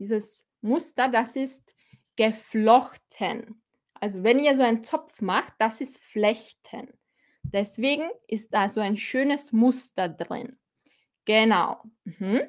dieses 0.00 0.44
Muster, 0.60 1.08
das 1.08 1.36
ist 1.36 1.72
geflochten. 2.16 3.62
Also 3.94 4.24
wenn 4.24 4.40
ihr 4.40 4.56
so 4.56 4.64
einen 4.64 4.82
Zopf 4.82 5.20
macht, 5.20 5.54
das 5.58 5.80
ist 5.80 6.02
Flechten. 6.02 6.92
Deswegen 7.42 8.08
ist 8.28 8.52
da 8.54 8.68
so 8.68 8.80
ein 8.80 8.96
schönes 8.96 9.52
Muster 9.52 10.08
drin. 10.08 10.58
Genau. 11.24 11.82
Mhm. 12.04 12.42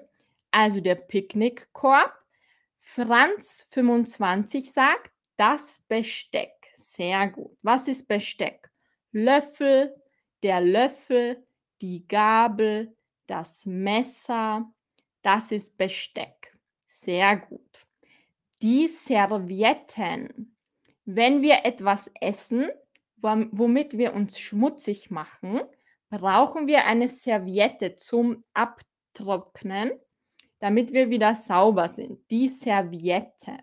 Also 0.52 0.82
der 0.82 0.96
Picknickkorb. 0.96 2.14
Franz 2.80 3.68
25 3.72 4.72
sagt, 4.72 5.12
das 5.38 5.84
Besteck. 5.88 6.52
Sehr 6.76 7.30
gut. 7.30 7.58
Was 7.62 7.88
ist 7.88 8.08
Besteck? 8.08 8.70
Löffel, 9.12 9.96
der 10.44 10.62
Löffel, 10.62 11.46
die 11.82 12.08
Gabel, 12.08 12.96
das 13.28 13.66
Messer. 13.66 14.72
Das 15.22 15.52
ist 15.52 15.78
Besteck. 15.78 16.58
Sehr 16.88 17.38
gut 17.38 17.86
die 18.62 18.88
Servietten. 18.88 20.56
Wenn 21.06 21.42
wir 21.42 21.66
etwas 21.66 22.12
essen, 22.20 22.70
womit 23.22 23.98
wir 23.98 24.14
uns 24.14 24.40
schmutzig 24.40 25.12
machen, 25.12 25.62
brauchen 26.10 26.68
wir 26.68 26.86
eine 26.86 27.08
Serviette 27.08 27.96
zum 27.96 28.44
Abtrocknen, 28.54 29.92
damit 30.60 30.94
wir 30.94 31.10
wieder 31.10 31.36
sauber 31.36 31.88
sind. 31.90 32.20
Die 32.30 32.48
Serviette. 32.48 33.58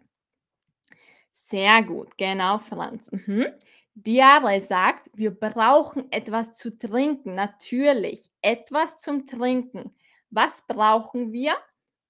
Sehr 1.32 1.82
gut, 1.82 2.16
genau, 2.18 2.58
Franz. 2.58 3.10
Mhm. 3.12 3.46
Diare 3.94 4.60
sagt, 4.60 5.10
wir 5.14 5.32
brauchen 5.32 6.10
etwas 6.12 6.54
zu 6.54 6.78
trinken, 6.78 7.34
natürlich, 7.34 8.30
etwas 8.42 8.98
zum 8.98 9.26
Trinken. 9.26 9.94
Was 10.30 10.64
brauchen 10.66 11.32
wir, 11.32 11.56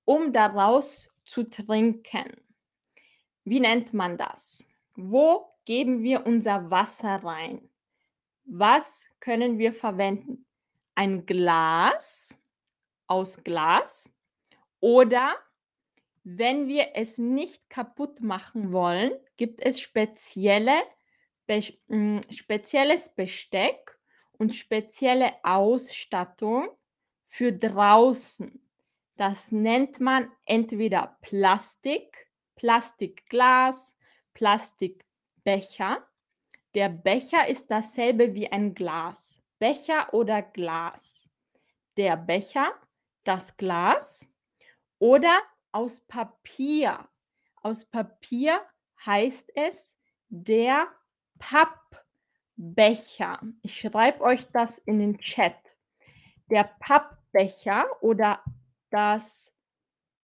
um 0.05 0.33
daraus 0.33 1.09
zu 1.25 1.45
trinken? 1.45 2.33
Wie 3.45 3.61
nennt 3.61 3.95
man 3.95 4.19
das? 4.19 4.67
Wo 4.97 5.47
geben 5.69 6.03
wir 6.03 6.25
unser 6.25 6.71
Wasser 6.71 7.23
rein? 7.23 7.69
Was 8.47 9.05
können 9.21 9.59
wir 9.59 9.75
verwenden? 9.75 10.47
Ein 10.95 11.27
Glas 11.27 12.39
aus 13.07 13.45
Glas 13.45 14.11
oder 14.81 15.35
wenn 16.25 16.69
wir 16.69 16.93
es 16.95 17.19
nicht 17.19 17.69
kaputt 17.69 18.23
machen 18.23 18.73
wollen, 18.73 19.13
gibt 19.37 19.61
es 19.61 19.79
spezielle, 19.79 20.81
be 21.47 21.61
hm, 21.89 22.23
spezielles 22.31 23.15
Besteck 23.15 24.01
und 24.39 24.57
spezielle 24.57 25.35
Ausstattung 25.43 26.71
für 27.27 27.53
draußen. 27.53 28.59
Das 29.17 29.53
nennt 29.53 30.01
man 30.01 30.33
entweder 30.47 31.19
Plastik 31.21 32.27
Plastikglas, 32.55 33.99
Plastikbecher. 35.49 36.07
Der 36.75 36.91
Becher 36.91 37.49
ist 37.49 37.71
dasselbe 37.71 38.35
wie 38.35 38.53
ein 38.53 38.75
Glas. 38.75 39.43
Becher 39.59 40.13
oder 40.13 40.43
Glas. 40.43 41.31
Der 41.97 42.17
Becher, 42.17 42.73
das 43.25 43.57
Glas 43.57 44.31
oder 44.99 45.41
aus 45.73 46.03
Papier. 46.03 47.09
Aus 47.63 47.87
Papier 47.87 48.61
heißt 49.05 49.51
es 49.55 49.97
der 50.29 50.89
Pappbecher. 51.39 53.41
Ich 53.63 53.81
schreibe 53.81 54.23
euch 54.23 54.47
das 54.53 54.77
in 54.79 54.99
den 54.99 55.19
Chat. 55.19 55.57
Der 56.51 56.65
Pappbecher 56.79 57.87
oder 58.03 58.43
das 58.91 59.55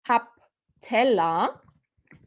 Pappteller 0.02 1.62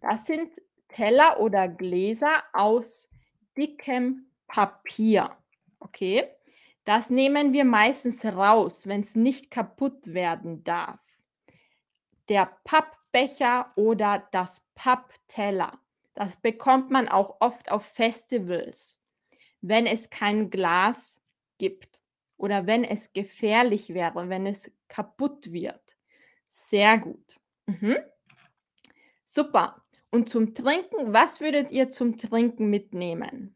das 0.01 0.27
sind 0.27 0.51
Teller 0.95 1.41
oder 1.41 1.67
Gläser 1.67 2.41
aus 2.53 3.09
dickem 3.57 4.27
Papier. 4.47 5.35
Okay? 5.79 6.29
Das 6.85 7.09
nehmen 7.09 7.51
wir 7.51 7.65
meistens 7.65 8.23
raus, 8.23 8.87
wenn's 8.87 9.13
nicht 9.13 9.51
kaputt 9.51 10.13
werden 10.13 10.63
darf. 10.63 11.01
Der 12.29 12.57
Pappbecher 12.63 13.73
oder 13.75 14.25
das 14.31 14.65
Pappteller. 14.73 15.77
Das 16.13 16.37
bekommt 16.37 16.91
man 16.91 17.09
auch 17.09 17.41
oft 17.41 17.69
auf 17.69 17.83
Festivals, 17.83 18.97
wenn 19.59 19.85
es 19.87 20.09
kein 20.09 20.49
Glas 20.49 21.19
gibt 21.57 21.99
oder 22.37 22.67
wenn 22.67 22.85
es 22.85 23.11
gefährlich 23.11 23.93
wäre, 23.93 24.29
wenn 24.29 24.45
es 24.45 24.71
kaputt 24.87 25.51
wird. 25.51 25.97
Sehr 26.47 26.97
gut. 26.99 27.37
Mhm. 27.65 27.97
Super. 29.25 29.84
Und 30.15 30.29
zum 30.29 30.55
Trinken, 30.55 31.11
was 31.11 31.41
würdet 31.41 31.71
ihr 31.71 31.89
zum 31.89 32.17
Trinken 32.17 32.69
mitnehmen? 32.69 33.53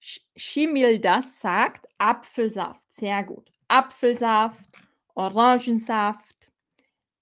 Sch 0.00 0.20
Schimildas 0.36 1.40
sagt 1.40 1.88
Apfelsaft. 1.96 2.92
Sehr 2.92 3.22
gut. 3.22 3.50
Apfelsaft, 3.68 4.68
Orangensaft, 5.14 6.50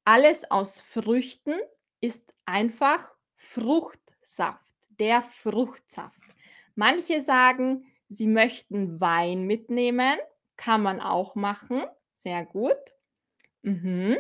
alles 0.05 0.51
aus 0.51 0.81
Früchten 0.81 1.55
ist 2.01 2.35
einfach 2.45 3.15
Fruchtsaft, 3.37 4.75
der 4.99 5.23
Fruchtsaft. 5.23 6.21
Manche 6.75 7.21
sagen, 7.21 7.87
sie 8.09 8.27
möchten 8.27 9.01
Wein 9.01 9.45
mitnehmen, 9.45 10.19
kann 10.57 10.83
man 10.83 11.01
auch 11.01 11.37
machen. 11.37 11.85
Sehr 12.15 12.45
gut. 12.47 12.75
Mhm. 13.63 14.17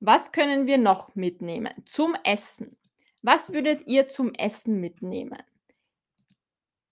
Was 0.00 0.32
können 0.32 0.66
wir 0.66 0.78
noch 0.78 1.14
mitnehmen? 1.14 1.74
Zum 1.84 2.16
Essen. 2.24 2.74
Was 3.26 3.52
würdet 3.52 3.88
ihr 3.88 4.06
zum 4.06 4.32
Essen 4.34 4.80
mitnehmen? 4.80 5.42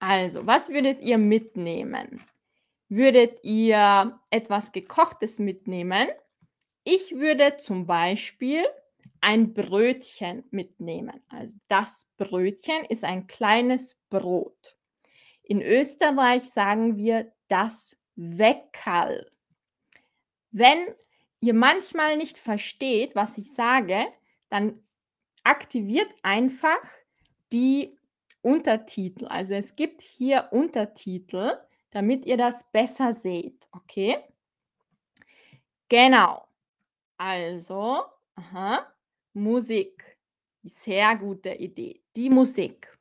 Also, 0.00 0.44
was 0.44 0.68
würdet 0.68 1.00
ihr 1.00 1.16
mitnehmen? 1.16 2.26
Würdet 2.88 3.38
ihr 3.44 4.18
etwas 4.30 4.72
Gekochtes 4.72 5.38
mitnehmen? 5.38 6.08
Ich 6.82 7.14
würde 7.14 7.56
zum 7.58 7.86
Beispiel 7.86 8.64
ein 9.20 9.54
Brötchen 9.54 10.42
mitnehmen. 10.50 11.22
Also 11.28 11.56
das 11.68 12.12
Brötchen 12.16 12.84
ist 12.86 13.04
ein 13.04 13.28
kleines 13.28 13.96
Brot. 14.10 14.76
In 15.44 15.62
Österreich 15.62 16.42
sagen 16.50 16.96
wir 16.96 17.30
das 17.46 17.96
Weckerl. 18.16 19.30
Wenn 20.50 20.96
ihr 21.38 21.54
manchmal 21.54 22.16
nicht 22.16 22.38
versteht, 22.38 23.14
was 23.14 23.38
ich 23.38 23.54
sage, 23.54 24.08
dann 24.48 24.83
aktiviert 25.44 26.12
einfach 26.22 26.80
die 27.52 27.96
Untertitel. 28.42 29.26
Also 29.26 29.54
es 29.54 29.76
gibt 29.76 30.00
hier 30.02 30.48
Untertitel, 30.50 31.58
damit 31.90 32.26
ihr 32.26 32.36
das 32.36 32.70
besser 32.72 33.14
seht, 33.14 33.68
okay? 33.72 34.18
Genau. 35.88 36.46
Also, 37.16 38.02
aha, 38.34 38.92
Musik. 39.32 40.18
Sehr 40.64 41.16
gute 41.16 41.54
Idee. 41.54 42.02
Die 42.16 42.30
Musik. 42.30 42.98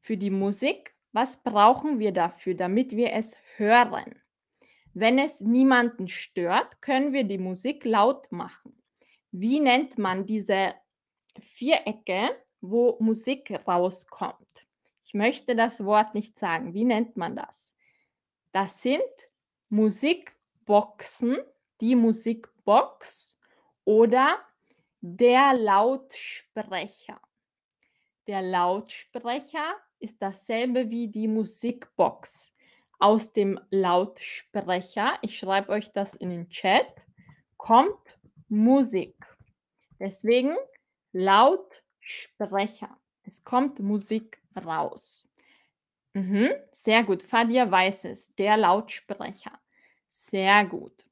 Für 0.00 0.16
die 0.16 0.30
Musik, 0.30 0.94
was 1.12 1.42
brauchen 1.42 1.98
wir 1.98 2.12
dafür, 2.12 2.54
damit 2.54 2.94
wir 2.94 3.12
es 3.12 3.36
hören? 3.56 4.20
Wenn 4.92 5.18
es 5.18 5.40
niemanden 5.40 6.08
stört, 6.08 6.80
können 6.82 7.12
wir 7.12 7.24
die 7.24 7.38
Musik 7.38 7.84
laut 7.84 8.30
machen. 8.32 8.82
Wie 9.30 9.60
nennt 9.60 9.98
man 9.98 10.26
diese 10.26 10.74
Vierecke, 11.40 12.36
wo 12.60 12.96
Musik 13.00 13.52
rauskommt? 13.66 14.66
Ich 15.04 15.14
möchte 15.14 15.54
das 15.54 15.84
Wort 15.84 16.14
nicht 16.14 16.38
sagen. 16.38 16.74
Wie 16.74 16.84
nennt 16.84 17.16
man 17.16 17.36
das? 17.36 17.74
Das 18.52 18.82
sind 18.82 19.02
Musikboxen, 19.68 21.38
die 21.80 21.94
Musikbox 21.94 23.38
oder 23.84 24.38
der 25.00 25.54
Lautsprecher. 25.54 27.20
Der 28.26 28.42
Lautsprecher 28.42 29.76
ist 30.00 30.20
dasselbe 30.20 30.90
wie 30.90 31.08
die 31.08 31.28
Musikbox. 31.28 32.52
Aus 32.98 33.32
dem 33.32 33.60
Lautsprecher, 33.70 35.18
ich 35.22 35.38
schreibe 35.38 35.68
euch 35.68 35.92
das 35.92 36.14
in 36.14 36.30
den 36.30 36.48
Chat, 36.48 36.86
kommt 37.56 38.18
Musik. 38.48 39.16
Deswegen 40.00 40.56
Lautsprecher. 41.16 42.98
Es 43.22 43.42
kommt 43.42 43.80
Musik 43.80 44.42
raus. 44.54 45.30
Mhm, 46.12 46.50
sehr 46.72 47.04
gut. 47.04 47.22
Fadia 47.22 47.70
weiß 47.70 48.04
es. 48.04 48.34
Der 48.36 48.58
Lautsprecher. 48.58 49.58
Sehr 50.08 50.66
gut. 50.66 51.06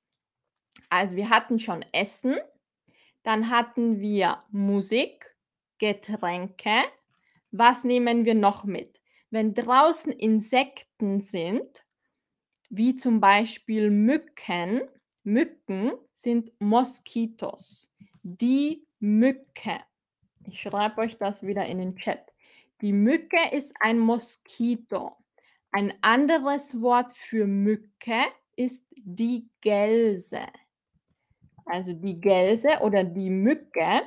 Also 0.90 1.16
wir 1.16 1.30
hatten 1.30 1.58
schon 1.58 1.84
Essen, 1.92 2.36
dann 3.22 3.48
hatten 3.48 4.00
wir 4.00 4.44
Musik, 4.50 5.34
Getränke. 5.78 6.84
Was 7.50 7.82
nehmen 7.82 8.26
wir 8.26 8.34
noch 8.34 8.64
mit? 8.64 9.00
Wenn 9.30 9.54
draußen 9.54 10.12
Insekten 10.12 11.22
sind, 11.22 11.86
wie 12.68 12.94
zum 12.94 13.20
Beispiel 13.20 13.90
Mücken, 13.90 14.82
Mücken 15.22 15.92
sind 16.12 16.52
Moskitos. 16.60 17.90
Die 18.22 18.86
Mücke. 18.98 19.80
Ich 20.46 20.61
schreibe 20.61 21.00
euch 21.00 21.16
das 21.18 21.46
wieder 21.46 21.66
in 21.66 21.78
den 21.78 21.96
Chat. 21.96 22.33
Die 22.80 22.92
Mücke 22.92 23.38
ist 23.52 23.72
ein 23.80 23.98
Moskito. 23.98 25.16
Ein 25.72 25.94
anderes 26.02 26.80
Wort 26.80 27.16
für 27.16 27.46
Mücke 27.46 28.24
ist 28.57 28.85
die 28.96 29.48
Gelse. 29.61 30.46
Also 31.66 31.92
die 31.92 32.20
Gelse 32.20 32.80
oder 32.83 33.04
die 33.04 33.30
Mücke, 33.30 34.02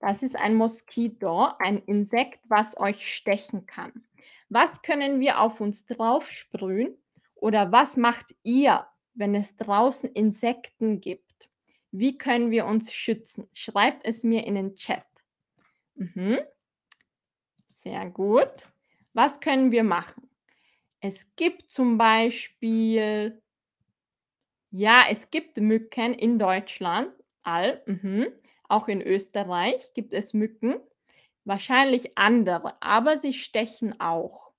das 0.00 0.22
ist 0.22 0.36
ein 0.36 0.54
Moskito, 0.54 1.48
ein 1.58 1.78
Insekt, 1.86 2.40
was 2.48 2.78
euch 2.78 3.14
stechen 3.14 3.66
kann. 3.66 4.04
Was 4.48 4.82
können 4.82 5.20
wir 5.20 5.40
auf 5.40 5.60
uns 5.60 5.86
drauf 5.86 6.30
sprühen 6.30 6.96
oder 7.34 7.72
was 7.72 7.96
macht 7.96 8.34
ihr, 8.42 8.86
wenn 9.14 9.34
es 9.34 9.56
draußen 9.56 10.10
Insekten 10.12 11.00
gibt? 11.00 11.48
Wie 11.90 12.16
können 12.16 12.50
wir 12.50 12.66
uns 12.66 12.92
schützen? 12.92 13.48
Schreibt 13.52 14.06
es 14.06 14.22
mir 14.22 14.46
in 14.46 14.54
den 14.54 14.74
Chat. 14.76 15.04
Mhm. 15.94 16.38
Sehr 17.68 18.10
gut. 18.10 18.68
Was 19.12 19.40
können 19.40 19.70
wir 19.70 19.84
machen? 19.84 20.28
Es 21.00 21.26
gibt 21.36 21.70
zum 21.70 21.98
Beispiel 21.98 23.40
ja, 24.76 25.04
es 25.08 25.30
gibt 25.30 25.56
Mücken 25.58 26.14
in 26.14 26.40
Deutschland, 26.40 27.12
all, 27.44 27.80
mhm. 27.86 28.26
Auch 28.68 28.88
in 28.88 29.00
Österreich 29.02 29.92
gibt 29.94 30.12
es 30.12 30.34
Mücken, 30.34 30.80
wahrscheinlich 31.44 32.18
andere, 32.18 32.82
aber 32.82 33.16
sie 33.16 33.34
stechen 33.34 34.00
auch. 34.00 34.50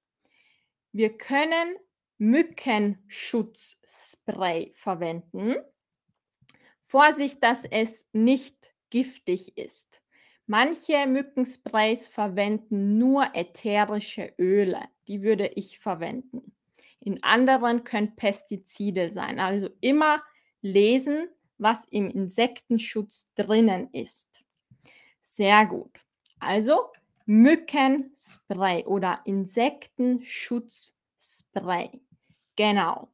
Wir 0.93 1.17
können 1.17 1.76
Mückenschutzspray 2.17 4.71
verwenden. 4.76 5.58
Vorsicht, 6.86 7.43
dass 7.43 7.65
es 7.65 8.08
nicht 8.13 8.74
giftig 8.89 9.58
ist. 9.58 10.02
Manche 10.47 11.08
Mückensprays 11.08 12.08
verwenden 12.08 12.99
nur 12.99 13.34
ätherische 13.34 14.31
Öle, 14.38 14.81
die 15.08 15.23
würde 15.23 15.47
ich 15.55 15.79
verwenden. 15.79 16.53
In 16.99 17.23
anderen 17.23 17.84
können 17.84 18.15
Pestizide 18.15 19.10
sein. 19.10 19.39
Also 19.39 19.69
immer 19.81 20.21
lesen, 20.62 21.29
was 21.58 21.86
im 21.86 22.08
Insektenschutz 22.10 23.31
drinnen 23.36 23.89
ist. 23.91 24.43
Sehr 25.21 25.65
gut. 25.65 25.99
Also 26.39 26.91
Mückenspray 27.25 28.86
oder 28.86 29.21
Insektenschutzspray. 29.25 31.89
Genau. 32.55 33.10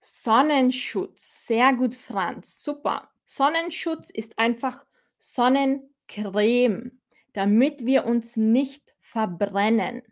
Sonnenschutz. 0.00 1.46
Sehr 1.46 1.72
gut, 1.72 1.94
Franz. 1.94 2.62
Super. 2.62 3.08
Sonnenschutz 3.24 4.10
ist 4.10 4.38
einfach 4.38 4.84
Sonnencreme, 6.10 7.00
damit 7.32 7.86
wir 7.86 8.04
uns 8.04 8.36
nicht 8.36 8.92
verbrennen. 9.00 10.02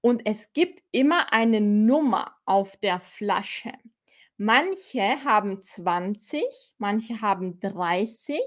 Und 0.00 0.22
es 0.24 0.52
gibt 0.52 0.84
immer 0.92 1.32
eine 1.32 1.60
Nummer 1.60 2.36
auf 2.44 2.76
der 2.76 3.00
Flasche. 3.00 3.72
Manche 4.36 5.24
haben 5.24 5.60
20, 5.62 6.44
manche 6.78 7.20
haben 7.20 7.58
30, 7.58 8.38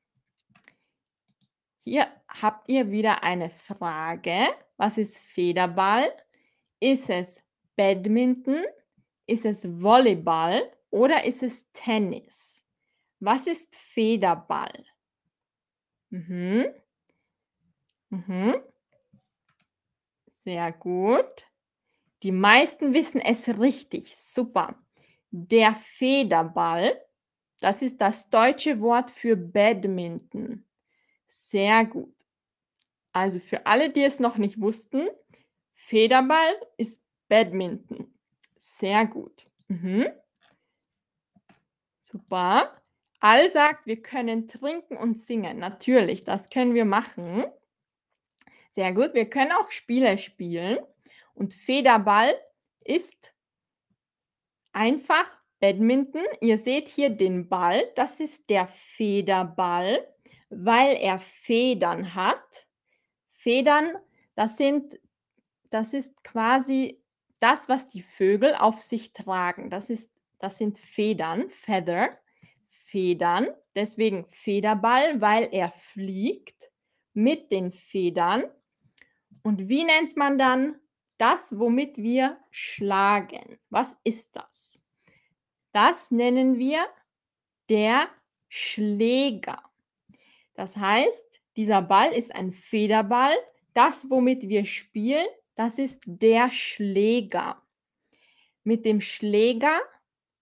Hier 1.85 2.07
habt 2.29 2.69
ihr 2.69 2.91
wieder 2.91 3.23
eine 3.23 3.51
Frage. 3.51 4.49
Was 4.77 4.99
ist 4.99 5.19
Federball? 5.19 6.13
Ist 6.81 7.11
es 7.11 7.45
Badminton? 7.77 8.65
Ist 9.27 9.45
es 9.45 9.67
Volleyball 9.83 10.71
oder 10.91 11.25
ist 11.25 11.43
es 11.43 11.67
Tennis? 11.73 12.65
Was 13.21 13.47
ist 13.47 13.75
Federball? 13.75 14.85
Mhm. 16.11 16.67
Mhm. 18.11 18.63
Sehr 20.45 20.73
gut. 20.73 21.47
Die 22.23 22.33
meisten 22.33 22.95
wissen 22.95 23.21
es 23.21 23.59
richtig. 23.59 24.17
Super. 24.17 24.79
Der 25.31 25.75
Federball, 25.75 27.01
das 27.61 27.83
ist 27.83 28.01
das 28.01 28.31
deutsche 28.31 28.81
Wort 28.81 29.11
für 29.11 29.37
Badminton. 29.37 30.65
Sehr 31.27 31.85
gut. 31.85 32.15
Also 33.13 33.41
für 33.41 33.67
alle, 33.67 33.91
die 33.91 34.03
es 34.03 34.21
noch 34.21 34.37
nicht 34.37 34.61
wussten, 34.61 35.09
Federball 35.75 36.55
ist 36.77 37.03
Badminton. 37.29 38.15
Sehr 38.57 39.07
gut. 39.07 39.45
Mhm. 39.69 40.07
Super. 42.01 42.81
Al 43.21 43.51
sagt, 43.51 43.87
wir 43.87 44.01
können 44.01 44.49
trinken 44.49 44.97
und 44.97 45.21
singen. 45.21 45.59
Natürlich, 45.59 46.25
das 46.25 46.51
können 46.51 46.75
wir 46.75 46.85
machen. 46.85 47.45
Sehr 48.71 48.93
gut. 48.93 49.15
Wir 49.15 49.29
können 49.29 49.53
auch 49.53 49.71
Spiele 49.71 50.19
spielen. 50.19 50.79
Und 51.35 51.55
Federball 51.55 52.35
ist 52.85 53.35
einfach 54.73 55.38
Badminton. 55.61 56.23
Ihr 56.41 56.59
seht 56.59 56.89
hier 56.89 57.11
den 57.11 57.49
Ball. 57.49 57.85
Das 57.97 58.21
ist 58.21 58.49
der 58.51 58.69
Federball, 58.69 60.07
weil 60.51 60.97
er 60.97 61.19
Federn 61.19 62.15
hat. 62.15 62.67
Federn, 63.33 63.97
das 64.35 64.57
sind, 64.57 64.99
das 65.71 65.93
ist 65.95 66.23
quasi 66.25 67.01
das, 67.41 67.69
was 67.69 67.89
die 67.89 68.03
Vögel 68.03 68.55
auf 68.55 68.83
sich 68.83 69.13
tragen. 69.13 69.71
Das 69.71 69.91
ist 69.91 70.11
das 70.39 70.59
sind 70.59 70.79
Federn, 70.79 71.51
Feather, 71.51 72.11
Federn. 72.87 73.49
Deswegen 73.75 74.27
Federball, 74.31 75.21
weil 75.21 75.49
er 75.53 75.71
fliegt 75.71 76.71
mit 77.13 77.51
den 77.51 77.73
Federn. 77.73 78.45
Und 79.43 79.69
wie 79.69 79.85
nennt 79.85 80.17
man 80.17 80.39
dann 80.39 80.77
das, 81.17 81.59
womit 81.59 81.99
wir 81.99 82.39
schlagen? 82.51 83.59
Was 83.71 83.97
ist 84.05 84.35
das? 84.35 84.85
Das 85.73 86.11
nennen 86.11 86.59
wir 86.59 86.87
der 87.69 88.09
Schläger. 88.49 89.63
Das 90.55 90.77
heißt, 90.77 91.41
dieser 91.57 91.83
Ball 91.83 92.13
ist 92.13 92.35
ein 92.35 92.53
Federball. 92.53 93.35
Das, 93.75 94.11
womit 94.11 94.49
wir 94.49 94.65
spielen, 94.65 95.27
das 95.55 95.79
ist 95.79 96.03
der 96.07 96.51
Schläger. 96.51 97.63
Mit 98.65 98.85
dem 98.85 99.01
Schläger 99.01 99.81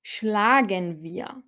schlagen 0.02 1.02
wir. 1.02 1.42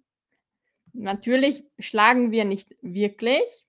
Natürlich 0.92 1.64
schlagen 1.78 2.30
wir 2.30 2.44
nicht 2.44 2.74
wirklich, 2.82 3.66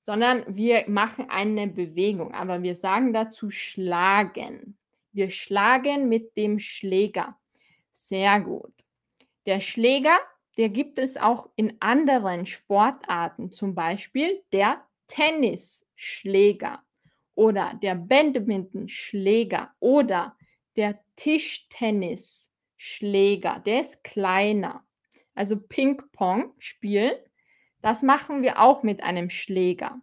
sondern 0.00 0.44
wir 0.56 0.84
machen 0.88 1.30
eine 1.30 1.68
Bewegung, 1.68 2.34
aber 2.34 2.62
wir 2.62 2.74
sagen 2.74 3.12
dazu 3.12 3.50
schlagen. 3.50 4.76
Wir 5.12 5.30
schlagen 5.30 6.08
mit 6.08 6.36
dem 6.36 6.58
Schläger. 6.58 7.38
Sehr 7.92 8.40
gut. 8.40 8.73
Der 9.46 9.60
Schläger, 9.60 10.16
der 10.56 10.68
gibt 10.68 10.98
es 10.98 11.16
auch 11.16 11.50
in 11.56 11.76
anderen 11.80 12.46
Sportarten, 12.46 13.52
zum 13.52 13.74
Beispiel 13.74 14.42
der 14.52 14.84
Tennisschläger 15.06 16.82
oder 17.34 17.74
der 17.82 17.94
Badmintonschläger 17.94 19.74
oder 19.80 20.36
der 20.76 21.00
Tischtennis. 21.16 22.50
Schläger, 22.76 23.62
der 23.64 23.80
ist 23.80 24.04
kleiner. 24.04 24.84
Also 25.34 25.58
Ping-Pong 25.58 26.52
spielen, 26.58 27.14
das 27.80 28.02
machen 28.02 28.42
wir 28.42 28.60
auch 28.60 28.82
mit 28.82 29.02
einem 29.02 29.30
Schläger. 29.30 30.00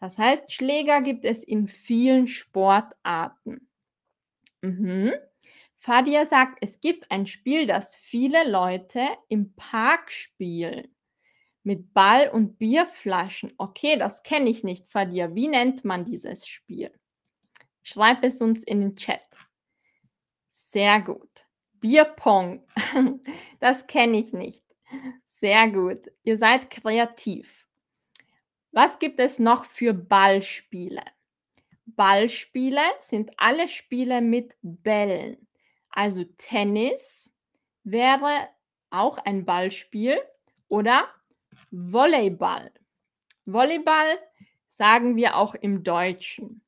Das 0.00 0.18
heißt, 0.18 0.52
Schläger 0.52 1.02
gibt 1.02 1.24
es 1.24 1.42
in 1.42 1.68
vielen 1.68 2.28
Sportarten. 2.28 3.68
Mhm. 4.62 5.12
Fadia 5.86 6.24
sagt, 6.24 6.58
es 6.62 6.80
gibt 6.80 7.12
ein 7.12 7.28
Spiel, 7.28 7.68
das 7.68 7.94
viele 7.94 8.50
Leute 8.50 9.06
im 9.28 9.54
Park 9.54 10.10
spielen. 10.10 10.88
Mit 11.62 11.94
Ball 11.94 12.28
und 12.28 12.58
Bierflaschen. 12.58 13.52
Okay, 13.56 13.96
das 13.96 14.24
kenne 14.24 14.50
ich 14.50 14.64
nicht, 14.64 14.88
Fadia. 14.88 15.36
Wie 15.36 15.46
nennt 15.46 15.84
man 15.84 16.04
dieses 16.04 16.48
Spiel? 16.48 16.90
Schreib 17.84 18.24
es 18.24 18.40
uns 18.40 18.64
in 18.64 18.80
den 18.80 18.96
Chat. 18.96 19.20
Sehr 20.50 21.00
gut. 21.02 21.46
Bierpong. 21.74 22.66
Das 23.60 23.86
kenne 23.86 24.18
ich 24.18 24.32
nicht. 24.32 24.64
Sehr 25.24 25.70
gut. 25.70 26.10
Ihr 26.24 26.36
seid 26.36 26.68
kreativ. 26.68 27.64
Was 28.72 28.98
gibt 28.98 29.20
es 29.20 29.38
noch 29.38 29.64
für 29.64 29.94
Ballspiele? 29.94 31.04
Ballspiele 31.84 32.82
sind 32.98 33.30
alle 33.36 33.68
Spiele 33.68 34.20
mit 34.20 34.56
Bällen. 34.62 35.46
Also 35.96 36.24
Tennis 36.36 37.34
wäre 37.82 38.48
auch 38.90 39.16
ein 39.16 39.46
Ballspiel 39.46 40.20
oder 40.68 41.08
Volleyball. 41.70 42.70
Volleyball 43.46 44.18
sagen 44.68 45.16
wir 45.16 45.36
auch 45.36 45.54
im 45.54 45.84
Deutschen. 45.84 46.60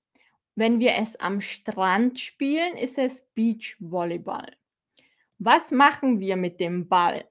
Wenn 0.55 0.81
wir 0.81 0.95
es 0.95 1.17
am 1.17 1.43
Strand 1.43 2.19
spielen, 2.19 2.75
ist 2.79 2.97
es 2.97 3.29
Beachvolleyball. 3.35 4.57
Was 5.39 5.73
machen 5.73 6.21
wir 6.21 6.37
mit 6.37 6.59
dem 6.59 6.89
Ball? 6.89 7.29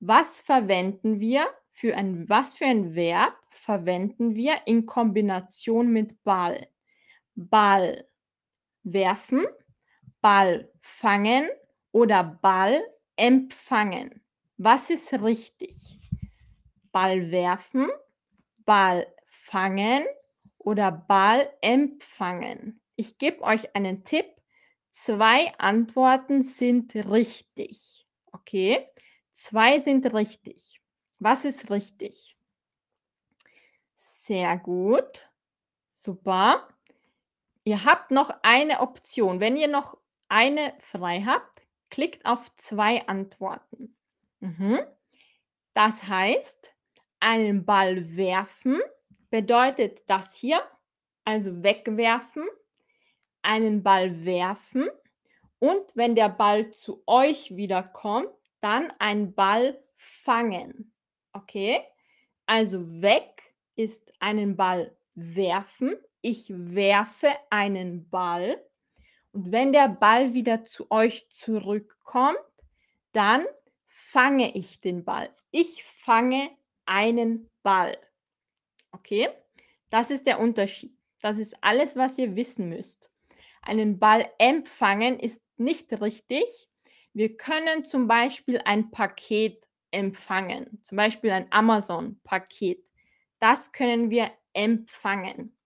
Was 0.00 0.40
verwenden 0.40 1.20
wir 1.20 1.46
für 1.70 1.96
ein 1.96 2.28
was 2.28 2.52
für 2.52 2.66
ein 2.66 2.94
Verb 2.94 3.34
verwenden 3.48 4.34
wir 4.34 4.58
in 4.66 4.84
Kombination 4.84 5.90
mit 5.90 6.22
Ball? 6.22 6.68
Ball 7.34 8.06
werfen, 8.82 9.46
Ball 10.24 10.72
fangen 10.80 11.50
oder 11.92 12.24
Ball 12.24 12.82
empfangen. 13.14 14.24
Was 14.56 14.88
ist 14.88 15.12
richtig? 15.12 15.76
Ball 16.92 17.30
werfen, 17.30 17.90
Ball 18.64 19.06
fangen 19.26 20.06
oder 20.56 20.90
Ball 20.92 21.52
empfangen. 21.60 22.80
Ich 22.96 23.18
gebe 23.18 23.42
euch 23.42 23.76
einen 23.76 24.02
Tipp. 24.04 24.24
Zwei 24.92 25.52
Antworten 25.58 26.40
sind 26.40 26.94
richtig. 26.94 28.06
Okay, 28.32 28.88
2 29.32 29.78
sind 29.80 30.14
richtig. 30.14 30.80
Was 31.18 31.44
ist 31.44 31.70
richtig? 31.70 32.38
Sehr 33.94 34.56
gut. 34.56 35.28
Super. 35.92 36.66
Ihr 37.64 37.84
habt 37.84 38.10
noch 38.10 38.30
eine 38.42 38.80
Option. 38.80 39.38
Wenn 39.38 39.58
ihr 39.58 39.68
noch 39.68 39.98
eine 40.34 40.74
frei 40.80 41.22
habt, 41.24 41.62
klickt 41.90 42.26
auf 42.26 42.50
2 42.56 43.06
Antworten. 43.06 43.96
Mhm. 44.40 44.80
Das 45.74 46.08
heißt, 46.08 46.74
einen 47.20 47.64
Ball 47.64 48.16
werfen 48.16 48.80
bedeutet 49.30 50.02
das 50.08 50.34
hier, 50.34 50.60
also 51.24 51.62
wegwerfen, 51.62 52.44
einen 53.42 53.84
Ball 53.84 54.24
werfen 54.24 54.90
und 55.60 55.84
wenn 55.94 56.16
der 56.16 56.30
Ball 56.30 56.72
zu 56.72 57.04
euch 57.06 57.54
wieder 57.54 57.84
kommt, 57.84 58.34
dann 58.60 58.92
einen 58.98 59.34
Ball 59.34 59.80
fangen. 59.96 60.92
Okay? 61.32 61.80
Also 62.46 63.02
weg 63.02 63.54
ist 63.76 64.12
einen 64.18 64.56
Ball 64.56 64.96
werfen. 65.14 65.96
Ich 66.22 66.50
werfe 66.50 67.28
einen 67.50 68.10
Ball. 68.10 68.60
Und 69.34 69.50
wenn 69.50 69.72
der 69.72 69.88
Ball 69.88 70.32
wieder 70.32 70.62
zu 70.62 70.88
euch 70.92 71.28
zurückkommt, 71.28 72.38
dann 73.10 73.44
fange 73.88 74.54
ich 74.54 74.80
den 74.80 75.04
Ball. 75.04 75.28
Ich 75.50 75.82
fange 75.82 76.50
einen 76.86 77.50
Ball. 77.64 77.98
Okay? 78.92 79.28
Das 79.90 80.12
ist 80.12 80.28
der 80.28 80.38
Unterschied. 80.38 80.96
Das 81.20 81.38
ist 81.38 81.56
alles, 81.62 81.96
was 81.96 82.16
ihr 82.16 82.36
wissen 82.36 82.68
müsst. 82.68 83.10
Einen 83.60 83.98
Ball 83.98 84.30
empfangen 84.38 85.18
ist 85.18 85.40
nicht 85.56 86.00
richtig. 86.00 86.44
Wir 87.12 87.36
können 87.36 87.84
zum 87.84 88.06
Beispiel 88.06 88.60
ein 88.64 88.92
Paket 88.92 89.66
empfangen, 89.90 90.78
zum 90.84 90.96
Beispiel 90.96 91.32
ein 91.32 91.50
Amazon-Paket. 91.50 92.84
Das 93.40 93.72
können 93.72 94.10
wir 94.10 94.30
empfangen. 94.52 95.56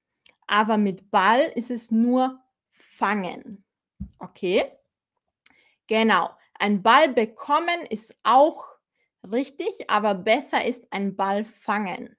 Aber 0.46 0.78
mit 0.78 1.10
Ball 1.10 1.52
ist 1.54 1.70
es 1.70 1.90
nur 1.90 2.40
fangen. 2.98 3.64
Okay? 4.18 4.72
Genau. 5.86 6.30
Ein 6.54 6.82
Ball 6.82 7.08
bekommen 7.08 7.86
ist 7.88 8.14
auch 8.24 8.64
richtig, 9.30 9.88
aber 9.88 10.14
besser 10.14 10.64
ist 10.64 10.84
ein 10.90 11.14
Ball 11.14 11.44
fangen. 11.44 12.16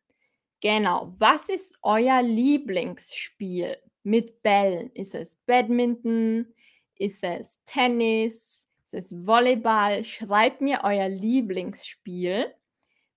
Genau. 0.62 1.13
Was 1.18 1.50
ist 1.50 1.78
euer 1.82 2.22
Lieblingsspiel 2.22 3.78
mit 4.04 4.42
Bällen? 4.42 4.92
Ist 4.94 5.13
es 5.13 5.36
Badminton? 5.46 6.48
Ist 6.96 7.24
es 7.24 7.60
Tennis? 7.65 8.65
Ist 8.86 8.94
es 8.94 9.26
Volleyball? 9.28 10.04
Schreibt 10.04 10.62
mir 10.62 10.82
euer 10.84 11.10
Lieblingsspiel 11.10 12.54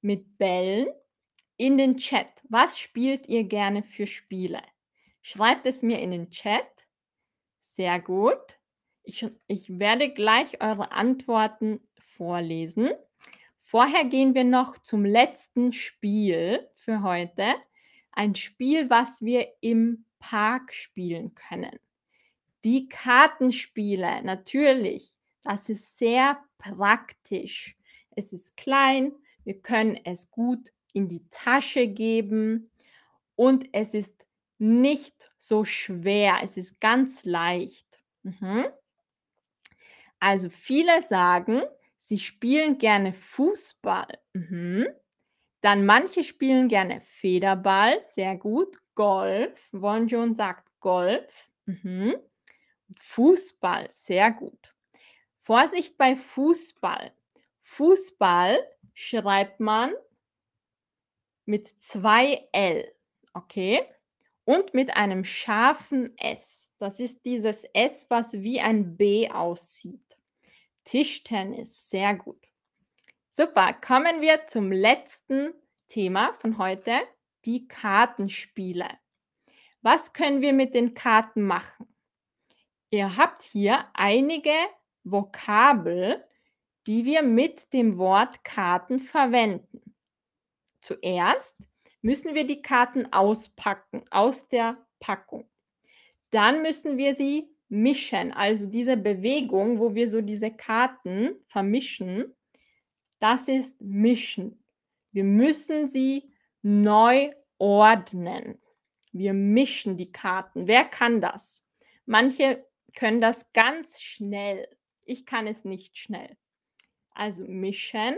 mit 0.01 0.39
Bällen 0.39 0.89
in 1.57 1.79
den 1.79 1.97
Chat. 1.97 2.29
Was 2.49 2.79
spielt 2.79 3.29
ihr 3.29 3.45
gerne 3.45 3.83
für 3.83 4.07
Spiele? 4.07 4.63
Schreibt 5.23 5.67
es 5.67 5.83
mir 5.83 6.01
in 6.01 6.11
den 6.11 6.31
Chat. 6.31 6.67
Sehr 7.75 8.01
gut. 8.01 8.59
Ich, 9.03 9.27
ich 9.47 9.79
werde 9.79 10.13
gleich 10.13 10.61
eure 10.61 10.93
Antworten 10.93 11.81
vorlesen. 12.01 12.91
Vorher 13.57 14.05
gehen 14.05 14.35
wir 14.35 14.45
noch 14.45 14.77
zum 14.79 15.07
letzten 15.07 15.73
Spiel 15.73 16.69
für 16.75 17.03
heute. 17.03 17.55
Ein 18.13 18.35
Spiel, 18.35 18.91
was 18.91 19.23
wir 19.23 19.49
im 19.63 20.05
Park 20.19 20.75
spielen 20.75 21.35
können. 21.35 21.79
Die 22.65 22.89
Kartenspiele, 22.91 24.23
natürlich, 24.23 25.15
das 25.43 25.71
ist 25.71 25.97
sehr 25.97 26.39
praktisch. 26.59 27.75
Es 28.11 28.35
ist 28.35 28.57
klein, 28.59 29.13
wir 29.45 29.61
können 29.61 29.99
es 30.05 30.31
gut 30.31 30.71
in 30.93 31.09
die 31.09 31.27
Tasche 31.31 31.89
geben 31.89 32.71
und 33.35 33.67
es 33.73 33.95
ist 33.95 34.15
nicht 34.63 35.33
so 35.37 35.65
schwer, 35.65 36.39
es 36.43 36.57
ist 36.57 36.81
ganz 36.81 37.25
leicht. 37.25 38.03
Mhm. 38.23 38.67
Also 40.21 40.51
viele 40.51 41.03
sagen, 41.03 41.63
sie 41.99 42.19
spielen 42.19 42.79
gerne 42.79 43.13
Fußball. 43.13 44.19
Mhm. 44.35 44.87
Dann 45.63 45.85
manche 45.85 46.23
spielen 46.23 46.69
gerne 46.69 47.01
Federball, 47.01 48.01
sehr 48.15 48.37
gut. 48.37 48.79
Golf, 48.95 49.69
Wonjon 49.73 50.35
sagt 50.35 50.69
Golf. 50.79 51.51
Mhm. 51.67 52.15
Fußball, 53.01 53.89
sehr 53.91 54.31
gut. 54.31 54.75
Vorsicht 55.41 55.99
bei 55.99 56.15
Fußball. 56.15 57.13
Fußball 57.65 58.59
schreibt 58.95 59.59
man 59.59 59.93
mit 61.47 61.69
zwei 61.83 62.47
L, 62.53 62.95
okay? 63.35 63.83
Und 64.45 64.75
mit 64.75 64.97
einem 64.97 65.25
scharfen 65.25 66.17
S. 66.19 66.73
Das 66.79 66.99
ist 66.99 67.25
dieses 67.25 67.65
S, 67.73 68.07
was 68.09 68.33
wie 68.33 68.61
ein 68.61 68.97
B 68.97 69.31
aussieht. 69.31 70.19
Tischtennis, 70.85 71.89
sehr 71.91 72.17
gut. 72.17 72.43
Super, 73.31 73.73
kommen 73.73 74.21
wir 74.21 74.47
zum 74.47 74.73
letzten 74.73 75.55
Thema 75.89 76.35
von 76.35 76.59
heute, 76.59 77.01
die 77.45 77.69
Kartenspiele. 77.69 78.89
Was 79.81 80.13
können 80.13 80.41
wir 80.41 80.53
mit 80.53 80.75
den 80.75 80.95
Karten 80.95 81.43
machen? 81.43 81.87
Ihr 82.91 83.17
habt 83.17 83.43
hier 83.43 83.87
einige 83.95 84.55
Vokabel, 85.05 86.25
die 86.87 87.05
wir 87.05 87.23
mit 87.23 87.73
dem 87.73 87.97
Wort 87.97 88.45
Karten 88.45 88.99
verwenden. 88.99 89.95
Zuerst 90.81 91.57
müssen 92.03 92.35
wir 92.35 92.47
die 92.47 92.61
Karten 92.61 93.13
auspacken 93.13 94.05
aus 94.11 94.49
der 94.49 94.77
Packung. 95.01 95.49
Dann 96.31 96.63
müssen 96.63 96.99
wir 96.99 97.15
sie 97.15 97.49
mischen, 97.69 98.33
also 98.33 98.67
diese 98.67 98.97
Bewegung, 98.97 99.79
wo 99.79 99.95
wir 99.95 100.09
so 100.11 100.21
diese 100.21 100.51
Karten 100.51 101.37
vermischen, 101.47 102.35
das 103.19 103.49
ist 103.49 103.81
mischen. 103.81 104.63
Wir 105.13 105.25
müssen 105.25 105.89
sie 105.89 106.33
neu 106.63 107.33
ordnen. 107.59 108.61
Wir 109.13 109.33
mischen 109.33 109.97
die 109.97 110.11
Karten. 110.11 110.67
Wer 110.67 110.85
kann 110.85 111.21
das? 111.21 111.65
Manche 112.07 112.67
können 112.95 113.21
das 113.21 113.53
ganz 113.53 114.01
schnell. 114.03 114.69
Ich 115.05 115.25
kann 115.27 115.47
es 115.47 115.65
nicht 115.65 115.99
schnell. 115.99 116.37
Also 117.11 117.45
mischen. 117.45 118.17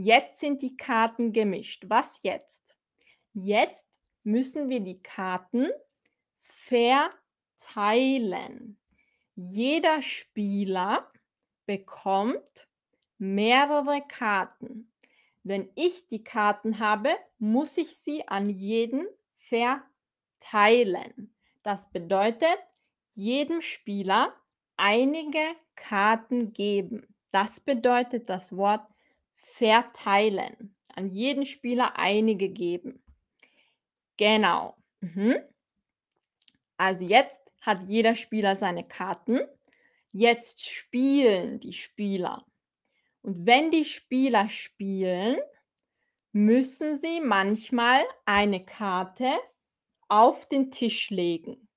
Jetzt 0.00 0.38
sind 0.38 0.62
die 0.62 0.76
Karten 0.76 1.32
gemischt. 1.32 1.86
Was 1.88 2.20
jetzt? 2.22 2.76
Jetzt 3.32 3.84
müssen 4.22 4.68
wir 4.68 4.78
die 4.78 5.02
Karten 5.02 5.70
verteilen. 6.40 7.18
Jeder 9.34 10.00
Spieler 10.00 11.10
bekommt 11.66 12.68
mehrere 13.18 14.00
Karten. 14.06 14.92
Wenn 15.42 15.68
ich 15.74 16.06
die 16.06 16.22
Karten 16.22 16.78
habe, 16.78 17.10
muss 17.40 17.76
ich 17.76 17.96
sie 17.96 18.28
an 18.28 18.50
jeden 18.50 19.08
verteilen. 19.48 21.34
Das 21.64 21.90
bedeutet, 21.90 22.58
jedem 23.14 23.62
Spieler 23.62 24.32
einige 24.76 25.56
Karten 25.74 26.52
geben. 26.52 27.16
Das 27.32 27.58
bedeutet 27.58 28.30
das 28.30 28.56
Wort 28.56 28.86
verteilen. 29.58 30.74
An 30.94 31.10
jeden 31.10 31.46
Spieler 31.46 31.98
einige 31.98 32.48
geben. 32.48 33.02
Genau. 34.16 34.76
Mhm. 35.00 35.36
Also 36.76 37.04
jetzt 37.04 37.40
hat 37.60 37.82
jeder 37.82 38.14
Spieler 38.14 38.56
seine 38.56 38.86
Karten. 38.86 39.40
Jetzt 40.12 40.66
spielen 40.66 41.60
die 41.60 41.72
Spieler. 41.72 42.46
Und 43.22 43.46
wenn 43.46 43.70
die 43.70 43.84
Spieler 43.84 44.48
spielen, 44.48 45.38
müssen 46.32 46.96
sie 46.96 47.20
manchmal 47.20 48.02
eine 48.24 48.64
Karte 48.64 49.38
auf 50.08 50.46
den 50.46 50.70
Tisch 50.70 51.10
legen. 51.10 51.68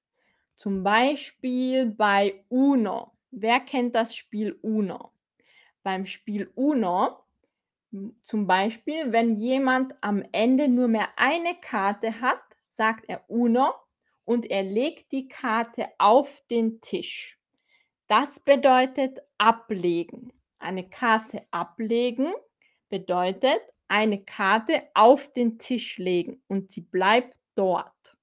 Zum 0.55 0.83
Beispiel 0.83 1.87
bei 1.87 2.43
Uno. 2.49 3.17
Wer 3.31 3.59
kennt 3.59 3.95
das 3.95 4.15
Spiel 4.15 4.57
Uno? 4.61 5.11
Beim 5.83 6.05
Spiel 6.05 6.51
Uno, 6.53 7.23
zum 8.21 8.47
Beispiel, 8.47 9.11
wenn 9.11 9.37
jemand 9.37 9.93
am 10.01 10.23
Ende 10.31 10.67
nur 10.67 10.87
mehr 10.87 11.09
eine 11.17 11.55
Karte 11.59 12.21
hat, 12.21 12.41
sagt 12.69 13.05
er 13.09 13.23
Uno 13.29 13.73
und 14.23 14.49
er 14.49 14.63
legt 14.63 15.11
die 15.11 15.27
Karte 15.27 15.89
auf 15.97 16.43
den 16.49 16.79
Tisch. 16.81 17.37
Das 18.07 18.39
bedeutet 18.39 19.19
ablegen. 19.37 20.31
Eine 20.59 20.89
Karte 20.89 21.45
ablegen 21.51 22.33
bedeutet 22.89 23.61
eine 23.87 24.23
Karte 24.23 24.83
auf 24.93 25.31
den 25.33 25.59
Tisch 25.59 25.97
legen 25.97 26.41
und 26.47 26.71
sie 26.71 26.81
bleibt 26.81 27.37
dort. 27.55 28.15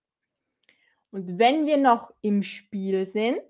Und 1.10 1.38
wenn 1.38 1.66
wir 1.66 1.76
noch 1.76 2.12
im 2.20 2.42
Spiel 2.42 3.06
sind, 3.06 3.42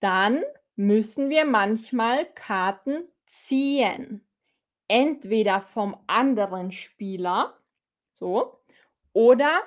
dann 0.00 0.42
müssen 0.76 1.28
wir 1.28 1.44
manchmal 1.44 2.26
Karten 2.34 3.08
ziehen. 3.26 4.27
Entweder 4.88 5.60
vom 5.60 5.96
anderen 6.06 6.72
Spieler, 6.72 7.56
so, 8.12 8.60
oder 9.12 9.62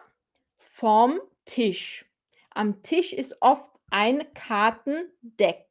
vom 0.58 1.20
Tisch. 1.46 2.06
Am 2.50 2.82
Tisch 2.84 3.14
ist 3.14 3.38
oft 3.42 3.72
ein 3.92 4.34
Kartendeck. 4.34 5.68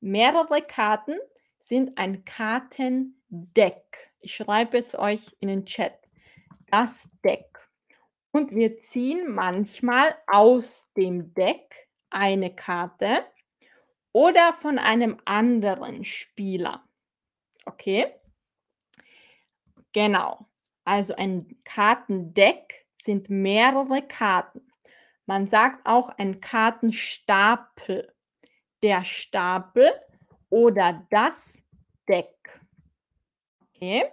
Mehrere 0.00 0.62
Karten 0.62 1.18
sind 1.60 1.98
ein 1.98 2.24
Kartendeck. 2.24 4.10
Ich 4.20 4.34
schreibe 4.34 4.78
es 4.78 4.98
euch 4.98 5.20
in 5.40 5.48
den 5.48 5.66
Chat. 5.66 5.98
Das 6.70 7.08
Deck. 7.24 7.68
Und 8.32 8.52
wir 8.52 8.78
ziehen 8.78 9.30
manchmal 9.30 10.16
aus 10.26 10.92
dem 10.94 11.34
Deck 11.34 11.88
eine 12.10 12.54
Karte 12.54 13.24
oder 14.12 14.52
von 14.54 14.78
einem 14.78 15.18
anderen 15.24 16.04
Spieler. 16.04 16.84
Okay? 17.66 18.14
Genau. 19.92 20.46
Also 20.84 21.14
ein 21.14 21.56
Kartendeck 21.64 22.86
sind 23.00 23.30
mehrere 23.30 24.02
Karten. 24.02 24.62
Man 25.26 25.46
sagt 25.46 25.86
auch 25.86 26.10
ein 26.18 26.40
Kartenstapel. 26.40 28.12
Der 28.82 29.04
Stapel 29.04 29.92
oder 30.48 31.06
das 31.10 31.62
Deck. 32.08 32.34
Okay? 33.74 34.10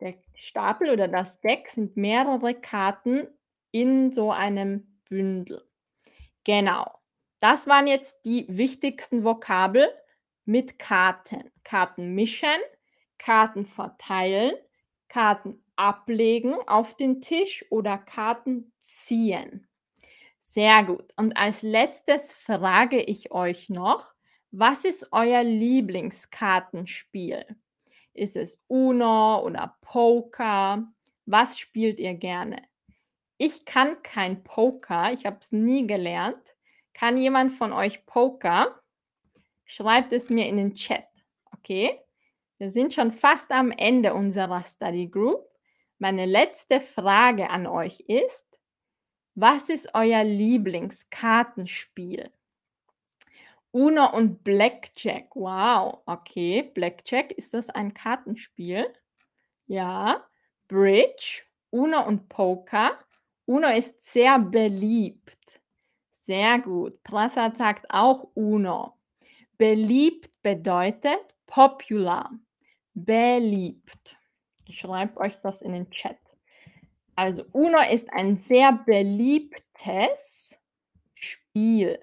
Der 0.00 0.14
Stapel 0.34 0.90
oder 0.90 1.08
das 1.08 1.40
Deck 1.40 1.68
sind 1.68 1.96
mehrere 1.96 2.54
Karten 2.54 3.26
in 3.72 4.12
so 4.12 4.30
einem 4.30 5.00
Bündel. 5.08 5.68
Genau. 6.44 6.98
Das 7.40 7.66
waren 7.66 7.86
jetzt 7.86 8.16
die 8.24 8.46
wichtigsten 8.48 9.24
Vokabel 9.24 9.88
mit 10.44 10.78
Karten. 10.78 11.50
Karten 11.64 12.14
mischen, 12.14 12.48
Karten 13.18 13.66
verteilen, 13.66 14.54
Karten 15.08 15.62
ablegen 15.76 16.54
auf 16.66 16.96
den 16.96 17.20
Tisch 17.20 17.64
oder 17.70 17.98
Karten 17.98 18.72
ziehen. 18.82 19.68
Sehr 20.40 20.82
gut. 20.84 21.12
Und 21.16 21.36
als 21.36 21.62
letztes 21.62 22.32
frage 22.32 23.00
ich 23.00 23.30
euch 23.30 23.68
noch, 23.68 24.14
was 24.50 24.84
ist 24.84 25.12
euer 25.12 25.44
Lieblingskartenspiel? 25.44 27.44
Ist 28.14 28.34
es 28.34 28.60
Uno 28.66 29.44
oder 29.44 29.76
Poker? 29.82 30.90
Was 31.26 31.58
spielt 31.58 32.00
ihr 32.00 32.14
gerne? 32.14 32.62
Ich 33.36 33.66
kann 33.66 34.02
kein 34.02 34.42
Poker, 34.42 35.12
ich 35.12 35.26
habe 35.26 35.38
es 35.40 35.52
nie 35.52 35.86
gelernt. 35.86 36.42
Kann 36.94 37.16
jemand 37.16 37.52
von 37.52 37.72
euch 37.72 38.04
Poker? 38.06 38.80
Schreibt 39.64 40.12
es 40.12 40.30
mir 40.30 40.48
in 40.48 40.56
den 40.56 40.74
Chat, 40.74 41.06
okay? 41.52 42.00
Wir 42.58 42.70
sind 42.72 42.92
schon 42.92 43.12
fast 43.12 43.52
am 43.52 43.70
Ende 43.70 44.14
unserer 44.14 44.64
Study 44.64 45.06
Group. 45.06 45.46
Meine 45.98 46.26
letzte 46.26 46.80
Frage 46.80 47.50
an 47.50 47.68
euch 47.68 48.00
ist, 48.00 48.44
was 49.36 49.68
ist 49.68 49.90
euer 49.94 50.24
Lieblingskartenspiel? 50.24 52.32
Uno 53.70 54.12
und 54.12 54.42
Blackjack. 54.42 55.36
Wow, 55.36 56.02
okay. 56.06 56.62
Blackjack, 56.62 57.30
ist 57.30 57.54
das 57.54 57.70
ein 57.70 57.94
Kartenspiel? 57.94 58.92
Ja. 59.66 60.26
Bridge, 60.66 61.42
Uno 61.70 62.04
und 62.06 62.28
Poker. 62.28 62.98
Uno 63.46 63.68
ist 63.68 64.04
sehr 64.12 64.40
beliebt. 64.40 65.38
Sehr 66.12 66.58
gut. 66.58 67.04
Prasad 67.04 67.56
sagt 67.56 67.86
auch 67.88 68.28
Uno. 68.34 68.98
Beliebt 69.56 70.32
bedeutet 70.42 71.36
popular. 71.46 72.32
Beliebt. 72.94 74.18
Ich 74.66 74.80
schreibe 74.80 75.18
euch 75.18 75.36
das 75.40 75.62
in 75.62 75.72
den 75.72 75.90
Chat. 75.90 76.18
Also 77.14 77.44
Uno 77.52 77.80
ist 77.80 78.12
ein 78.12 78.38
sehr 78.38 78.72
beliebtes 78.72 80.58
Spiel. 81.14 81.98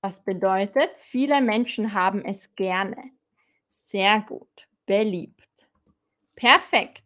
Was 0.00 0.24
bedeutet, 0.24 0.90
viele 0.96 1.42
Menschen 1.42 1.92
haben 1.92 2.24
es 2.24 2.54
gerne. 2.54 3.10
Sehr 3.68 4.20
gut. 4.20 4.66
Beliebt. 4.86 5.46
Perfekt. 6.36 7.04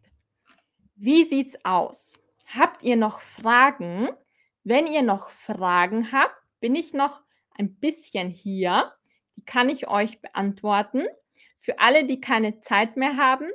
Wie 0.95 1.25
sieht's 1.25 1.57
aus? 1.65 2.23
Habt 2.47 2.83
ihr 2.83 2.95
noch 2.95 3.19
Fragen? 3.19 4.09
Wenn 4.63 4.87
ihr 4.87 5.03
noch 5.03 5.29
Fragen 5.29 6.11
habt, 6.11 6.35
bin 6.61 6.73
ich 6.75 6.93
noch 6.93 7.21
ein 7.57 7.75
bisschen 7.75 8.29
hier. 8.29 8.93
Die 9.35 9.43
kann 9.43 9.67
ich 9.67 9.87
euch 9.87 10.21
beantworten. 10.21 11.05
Für 11.65 11.79
alle, 11.79 12.05
die 12.05 12.21
keine 12.21 12.59
Zeit 12.61 12.95
mehr 12.95 13.17
haben, 13.17 13.49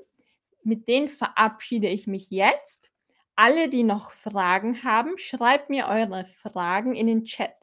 mit 0.63 0.89
denen 0.89 1.09
verabschiede 1.09 1.89
ich 1.89 2.07
mich 2.07 2.31
jetzt. 2.31 2.91
Alle, 3.37 3.71
die 3.71 3.85
noch 3.85 4.11
Fragen 4.13 4.83
haben, 4.83 5.17
schreibt 5.17 5.71
mir 5.71 5.87
eure 5.87 6.27
Fragen 6.43 6.95
in 6.95 7.07
den 7.07 7.25
Chat 7.25 7.55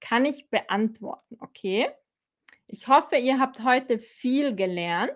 kann 0.00 0.24
ich 0.24 0.48
beantworten, 0.50 1.36
okay? 1.40 1.90
Ich 2.66 2.88
hoffe, 2.88 3.16
ihr 3.16 3.38
habt 3.38 3.62
heute 3.64 3.98
viel 3.98 4.54
gelernt. 4.54 5.12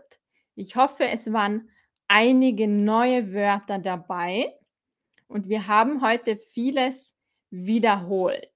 Ich 0.55 0.77
hoffe, 0.77 1.07
es 1.07 1.33
waren 1.33 1.71
einige 2.09 2.69
neue 2.69 3.33
Wörter 3.33 3.79
dabei 3.79 4.55
und 5.29 5.49
wir 5.49 5.67
haben 5.67 6.03
heute 6.03 6.37
vieles 6.37 7.15
wiederholt. 7.51 8.51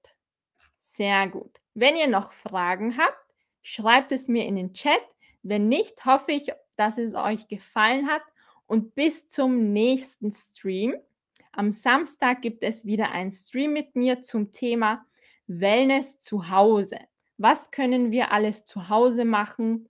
Sehr 0.81 1.27
gut. 1.27 1.59
Wenn 1.73 1.95
ihr 1.95 2.07
noch 2.07 2.33
Fragen 2.33 2.97
habt, 2.97 3.17
schreibt 3.61 4.11
es 4.11 4.27
mir 4.27 4.45
in 4.45 4.55
den 4.55 4.73
Chat. 4.73 5.01
Wenn 5.43 5.67
nicht, 5.67 6.05
hoffe 6.05 6.31
ich, 6.31 6.51
dass 6.75 6.97
es 6.97 7.15
euch 7.15 7.47
gefallen 7.47 8.07
hat 8.07 8.23
und 8.65 8.95
bis 8.95 9.29
zum 9.29 9.73
nächsten 9.73 10.31
Stream. 10.31 10.95
Am 11.51 11.71
Samstag 11.71 12.41
gibt 12.41 12.63
es 12.63 12.85
wieder 12.85 13.11
einen 13.11 13.31
Stream 13.31 13.73
mit 13.73 13.95
mir 13.95 14.21
zum 14.21 14.53
Thema 14.53 15.05
Wellness 15.47 16.19
zu 16.19 16.49
Hause. 16.49 16.99
Was 17.37 17.71
können 17.71 18.11
wir 18.11 18.31
alles 18.31 18.65
zu 18.65 18.89
Hause 18.89 19.25
machen, 19.25 19.89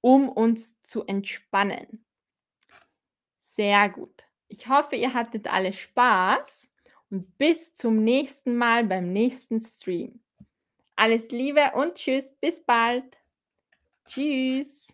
um 0.00 0.28
uns 0.28 0.80
zu 0.82 1.04
entspannen? 1.04 2.04
Sehr 3.40 3.88
gut. 3.88 4.24
Ich 4.48 4.68
hoffe, 4.68 4.96
ihr 4.96 5.14
hattet 5.14 5.46
alle 5.46 5.72
Spaß 5.72 6.70
und 7.10 7.38
bis 7.38 7.74
zum 7.74 8.02
nächsten 8.02 8.56
Mal 8.56 8.84
beim 8.84 9.12
nächsten 9.12 9.60
Stream. 9.60 10.20
Alles 10.96 11.30
Liebe 11.30 11.72
und 11.74 11.94
tschüss, 11.94 12.32
bis 12.40 12.60
bald. 12.64 13.16
Tschüss. 14.06 14.92